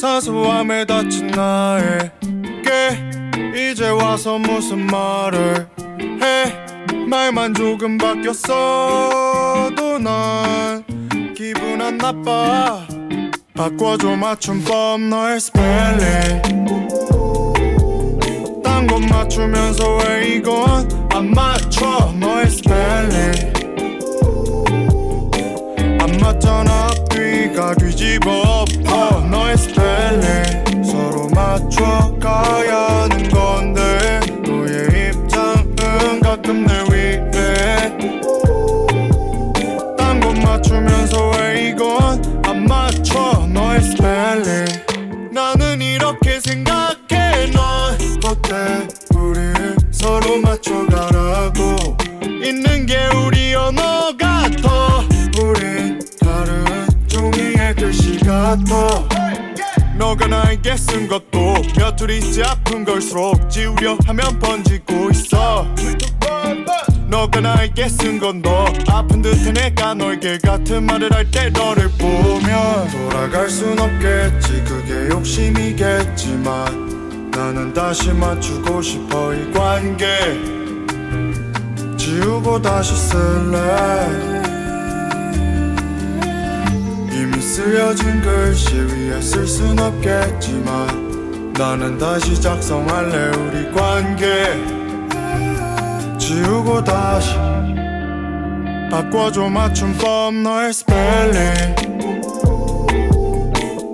사소함에 0.00 0.84
다친 0.84 1.28
나에게 1.28 2.10
이제 3.56 3.88
와서 3.88 4.38
무슨 4.38 4.86
말을 4.86 5.66
해? 6.22 6.52
말만 7.08 7.54
조금 7.54 7.96
바뀌었어도 7.96 9.98
난 9.98 10.84
기분 11.34 11.80
안 11.80 11.96
나빠. 11.96 12.86
바꿔줘 13.54 14.16
맞춤법 14.16 15.00
너의 15.00 15.40
스펠링 15.40 16.42
딴 18.62 18.86
건 18.86 19.06
맞추면서 19.06 19.96
왜 19.96 20.34
이건 20.34 20.86
안맞 21.10 21.55
나에게 60.66 60.76
쓴 60.76 61.06
것도 61.06 61.54
몇 61.78 61.96
줄이지 61.96 62.42
아픈 62.42 62.84
걸수록 62.84 63.48
지우려 63.48 63.96
하면 64.04 64.36
번지고 64.40 65.10
있어. 65.12 65.64
너가 67.08 67.40
나에게 67.40 67.88
쓴 67.88 68.18
건 68.18 68.42
너 68.42 68.66
아픈 68.88 69.22
듯해 69.22 69.52
내가 69.52 69.94
너에게 69.94 70.38
같은 70.38 70.84
말을 70.84 71.12
할 71.12 71.30
때 71.30 71.50
너를 71.50 71.88
보면 71.96 72.88
돌아갈 72.90 73.48
순 73.48 73.78
없겠지. 73.78 74.64
그게 74.64 75.08
욕심이겠지만 75.14 77.30
나는 77.30 77.72
다시 77.72 78.12
맞추고 78.12 78.82
싶어 78.82 79.32
이 79.34 79.52
관계 79.52 80.04
지우고 81.96 82.60
다시 82.60 82.96
쓸래 82.96 84.42
쓰여진 87.56 88.20
글씨 88.20 88.74
위에 88.76 89.18
쓸 89.18 89.46
순 89.46 89.78
없겠지만 89.78 91.54
나는 91.54 91.96
다시 91.96 92.38
작성할래 92.38 93.34
우리 93.34 93.72
관계. 93.72 94.26
지우고 96.18 96.84
다시 96.84 97.30
바꿔줘 98.90 99.48
맞춤법 99.48 100.34
너의 100.34 100.74
스펠링. 100.74 101.76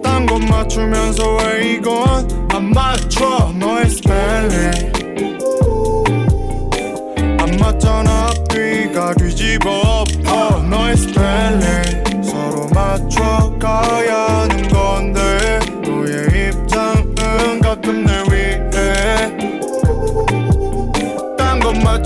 딴건 0.02 0.44
맞추면서 0.46 1.36
왜 1.36 1.74
이건 1.74 2.48
안 2.50 2.68
맞춰 2.70 3.52
너의 3.54 3.88
스펠링. 3.88 4.92
안 7.38 7.56
맞잖아 7.60 8.26
앞뒤가 8.26 9.14
뒤집어 9.14 9.70
엎어 10.02 10.62
너의 10.64 10.96
스펠링 10.96 11.82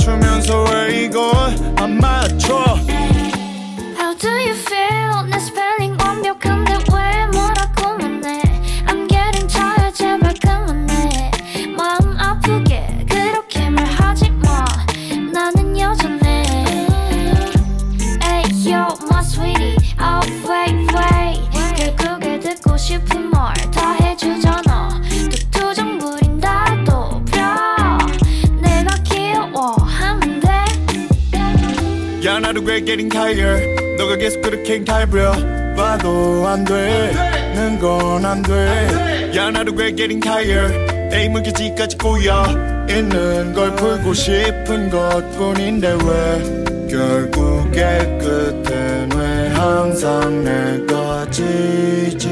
딴건 0.06 0.20
맞추면 0.20 1.75
getting 32.86 33.10
tired 33.10 33.66
너가 33.98 34.16
계속 34.16 34.40
그렇게 34.40 34.82
가버려 34.82 35.32
봐도 35.76 36.46
안 36.46 36.64
되는 36.64 37.78
건 37.80 38.24
안돼야 38.24 39.50
나도 39.50 39.72
we're 39.72 39.94
getting 39.94 40.20
tired 40.20 40.72
에임은 41.12 41.42
기지까지 41.42 41.98
꼬여 41.98 42.86
있는 42.88 43.52
걸 43.52 43.74
풀고 43.74 44.14
싶은 44.14 44.88
것뿐인데 44.88 45.98
왜? 46.04 46.66
결국에 46.88 47.80
끝엔 48.20 49.10
왜 49.12 49.48
항상 49.48 50.44
내가 50.44 51.28
지지 51.30 52.28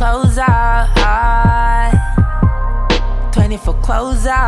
close 0.00 0.38
out. 0.38 1.92
24 3.34 3.74
close 3.82 4.26
out. 4.26 4.39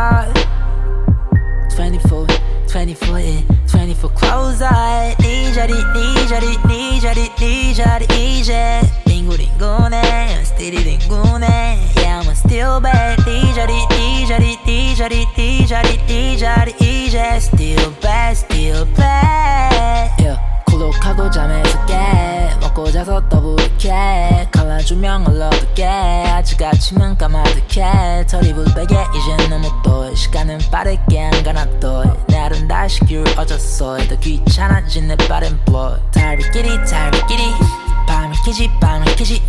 귀찮아진 34.32 35.08
내 35.08 35.16
빠른 35.28 35.58
flow 35.68 36.00
달빛끼리 36.10 36.68
달빛끼리 36.86 37.52
밤을 38.06 38.34
끼지 38.44 38.70
밤을 38.80 39.14
끼지. 39.16 39.42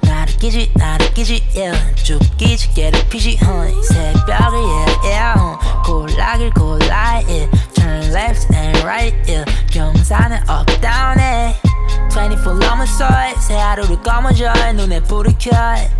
나를 0.00 0.34
끼지 0.36 0.72
나를 0.74 1.12
끼지 1.12 1.42
yeah. 1.54 2.02
죽기지 2.02 2.72
괴롭히지 2.74 3.38
huh. 3.42 3.82
새벽을 3.92 4.58
yeah, 4.58 5.04
yeah. 5.04 5.58
골라길 5.84 6.50
골라 6.54 7.20
yeah. 7.28 7.46
Turn 7.74 8.02
left 8.14 8.48
and 8.54 8.78
right 8.84 9.14
yeah. 9.28 9.44
경사는 9.70 10.36
up 10.48 10.66
down 10.80 11.18
해24 11.18 12.58
넘었어 12.58 13.08
새 13.38 13.54
하루를 13.54 14.00
꺼머져 14.02 14.52
눈에 14.72 15.00
불을 15.00 15.34
켜 15.38 15.50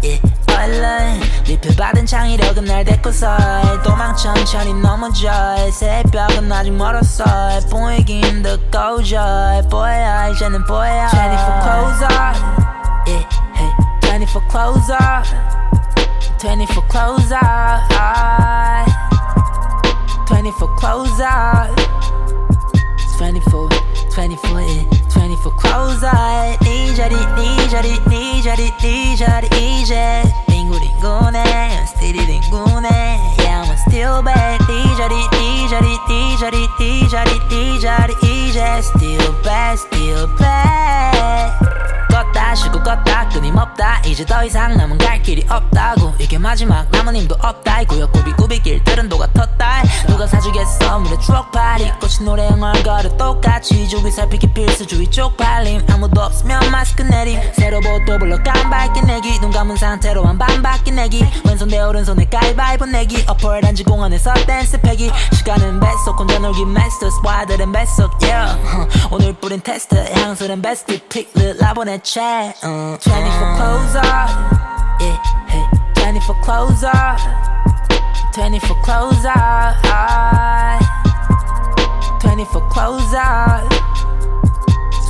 yeah. 0.03 0.21
얼른 0.59 1.21
리필받은 1.47 2.07
창의력은 2.07 2.65
날 2.65 2.85
데꼬서 2.85 3.83
도망 3.83 4.15
천천히 4.17 4.73
넘어져 4.75 5.31
새벽은 5.73 6.51
아직 6.51 6.73
멀었어 6.73 7.25
보이긴 7.71 8.43
더 8.43 8.57
꺼져 8.71 9.63
보여 9.71 10.31
이제는 10.31 10.65
보여 10.65 11.09
24 11.09 11.61
clothes 11.63 12.03
on 12.03 12.35
yeah, 13.07 13.25
hey. 13.57 13.73
24 14.03 14.43
clothes 14.49 14.91
on 14.91 15.25
24 16.39 16.83
clothes 16.89 17.33
on 17.33 17.83
24 20.27 20.77
clothes 20.77 21.21
on 21.21 21.75
24 23.19 23.82
24 24.13 24.61
yeah. 24.61 24.85
24 25.09 25.57
clothes 25.57 26.05
on 26.05 26.57
네 26.61 26.95
자리 26.95 27.17
네 27.17 27.69
자리 27.69 27.99
네 28.11 28.43
자리 28.43 28.71
네 28.77 29.17
자리 29.17 29.49
이제 29.81 30.23
링구링구네 30.49 31.87
스티리 31.87 32.19
링구네 32.27 32.89
Yeah 33.39 33.65
I'm 33.65 33.73
still 33.89 34.23
bad 34.23 34.61
네 34.69 34.85
자리 34.97 35.15
네 35.33 35.67
자리 35.69 35.97
네 36.09 36.37
자리 36.37 36.69
네 36.79 37.09
자리 37.09 37.41
네 37.49 37.79
자리 37.81 38.13
이제 38.23 38.61
Still 38.83 39.33
bad 39.43 39.79
still 39.81 40.27
bad. 40.37 41.53
껐다 42.11 42.55
쉬고 42.55 42.81
껐다 42.81 43.33
끊임 43.33 43.55
없다. 43.73 44.01
이제 44.07 44.25
더 44.25 44.45
이상 44.45 44.77
남은 44.77 44.99
갈 44.99 45.23
길이 45.23 45.45
없다고. 45.49 46.15
이게 46.19 46.39
마지막 46.39 46.91
남은 46.91 47.17
힘도 47.17 47.37
없다. 47.41 47.83
이 47.83 47.87
구역 47.87 48.13
구비구비 48.13 48.63
길 48.63 48.85
들은 48.85 49.09
도가 49.09 49.27
텄다. 49.29 50.07
누가 50.07 50.27
사주겠어? 50.27 50.99
물에 51.01 51.19
추억팔이 51.19 51.93
꽃이 52.01 52.25
노래 52.25 52.49
흥얼거려 52.49 53.17
똑같이 53.17 53.89
주위 53.89 54.11
살피기 54.11 54.53
필수 54.53 54.87
주위 54.87 55.09
쪽팔림. 55.11 55.87
아무도 55.91 56.21
없으면 56.23 56.71
마스크 56.71 57.03
내림 57.03 57.41
새로 57.55 57.81
보도 57.81 58.19
불러 58.19 58.43
깜빡이 58.43 59.03
내기. 59.03 59.39
눈 59.41 59.51
감은 59.51 59.77
상태로 59.77 60.25
한 60.25 60.39
반바퀴 60.39 60.93
내기. 60.93 61.25
왼손 61.45 61.69
대 61.69 61.81
오른손에 61.81 62.27
가위바위보 62.27 62.87
내기. 62.87 63.25
어퍼 63.29 63.61
단지 63.61 63.85
공원에서 63.85 64.35
댄스 64.47 64.81
패기. 64.81 65.11
시간은 65.33 65.81
뱃속 65.81 66.19
혼자 66.19 66.39
놀기 66.39 66.65
마스터 66.65 67.11
스와들은 67.11 67.73
뱃속 67.73 68.13
yeah. 68.23 68.59
오늘 69.11 69.33
뿌린 69.35 69.61
테스트. 69.61 69.95
향수는 70.13 70.61
베스트 70.63 70.99
픽을 71.09 71.57
라보네 71.59 72.01
체 72.03 72.21
uh. 72.65 72.99
24 73.01 73.62
clothes 73.63 73.95
on 73.95 74.27
yeah 74.99 75.15
hey 75.47 75.63
24 75.95 76.35
clothes 76.43 76.83
on 76.83 77.15
24 78.35 78.75
clothes 78.83 79.25
on 79.25 80.83
24 82.19 82.69
clothes 82.71 83.15
on 83.15 83.63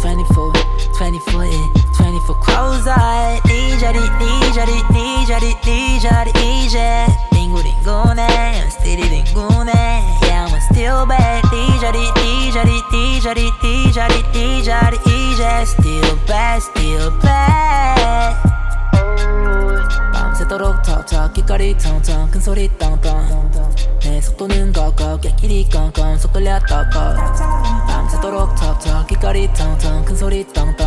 24 0.02 0.52
24 0.92 1.46
yeah 1.46 1.66
24 1.96 2.34
clothes 2.44 2.86
on 2.86 3.40
네 3.46 3.78
자리 3.78 3.98
네 4.20 4.52
자리 4.52 4.82
네 4.92 5.24
자리 5.26 5.54
네 5.62 5.98
자리 5.98 6.30
이제 6.62 7.06
링구링구네 7.32 8.68
스티리 8.68 9.08
링구네 9.08 9.72
Yeah 10.28 10.44
I'm 10.44 10.60
still 10.60 11.06
bad 11.08 11.40
네 11.50 11.80
자리 11.80 12.12
네 12.20 12.50
자리 12.52 12.82
이제 15.42 15.62
Still 15.62 16.18
bad 16.24 16.62
still 16.62 17.10
bad. 17.20 18.36
밤새도록 20.14 20.82
턱턱 20.82 21.32
귓거리 21.34 21.76
텅텅 21.76 22.30
큰 22.30 22.40
소리 22.40 22.68
떵떵 22.78 23.02
내 24.02 24.20
속도는 24.20 24.72
거거 24.72 25.16
객끼리 25.18 25.68
껌껌 25.68 26.16
속 26.16 26.32
돌려 26.32 26.60
떡떡 26.60 27.16
밤새도록 27.88 28.54
턱턱 28.54 29.08
귓거리 29.08 29.52
텅텅 29.52 30.04
큰 30.04 30.14
소리 30.14 30.46
떵떵 30.46 30.78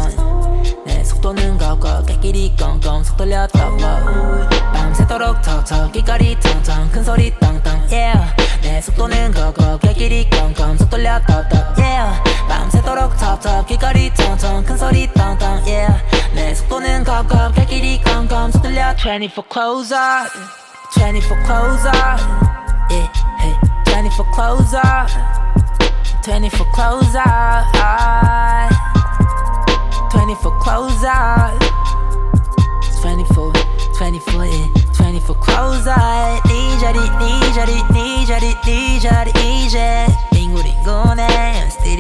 내 0.86 1.04
속도는 1.04 1.58
거거 1.58 2.04
객끼리 2.04 2.56
껌껌 2.56 3.04
속 3.04 3.18
돌려 3.18 3.46
떡떡 3.48 4.50
밤새도록 4.72 5.42
턱턱 5.42 5.92
귓거리 5.92 6.40
텅텅 6.40 6.90
큰 6.92 7.04
소리 7.04 7.38
떵떵 7.40 7.92
yeah 7.92 8.45
내 8.65 8.81
속도는 8.81 9.33
거거 9.33 9.79
객끼리 9.79 10.29
껌껌 10.31 10.77
속 10.77 10.91
돌려 10.91 11.21
떡떡 11.27 11.79
yeah 11.79 12.23
밤새도록 12.49 13.17
턱턱 13.17 13.67
귓거리 13.67 14.13
텅텅 14.15 14.65
큰소리 14.65 15.13
떵떵 15.13 15.43
yeah 15.67 15.95
내 16.35 16.55
속도는 16.55 17.05
거거 17.05 17.53
객끼리 17.53 18.01
껌껌 18.03 18.51
속 18.51 18.63
돌려 18.63 18.95
24 18.97 19.45
clothes 19.51 19.93
on 19.93 20.27
24 20.95 21.43
clothes 21.45 21.87
on 21.87 22.19
yeah, 22.91 23.07
hey, 23.39 23.55
24 23.85 24.27
clothes 24.33 24.75
on 24.75 25.07
24 26.23 26.67
clothes 26.73 27.15
on 27.15 28.69
24 30.11 30.59
clothes 30.59 31.05
on 31.05 31.59
24 33.01 33.53
24 33.97 34.45
yeah, 34.47 34.69
24 34.93 35.35
clothes 35.41 35.87
on 35.87 36.41
네 36.49 36.79
자리 36.81 36.99
네 37.21 37.53
자 37.55 37.65
DJ, 38.64 39.32
DJ 39.34 40.08
Tengo 40.32 40.62
ringone, 40.62 41.20
I'm 41.20 41.70
still 41.70 41.98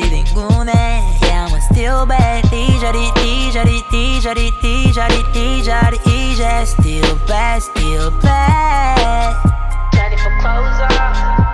Yeah, 1.21 1.47
I'm 1.51 1.61
still 1.73 2.05
bad 2.05 2.43
DJ, 2.45 2.91
DJ, 2.91 3.63
DJ, 3.89 4.51
DJ, 4.61 5.07
DJ, 5.33 5.97
DJ 6.03 6.65
Still 6.65 7.15
bad, 7.27 7.61
still 7.61 8.11
bad 8.21 9.35
Daddy 9.91 10.17
for 10.17 10.31
clothes 10.39 10.79
off 10.79 11.44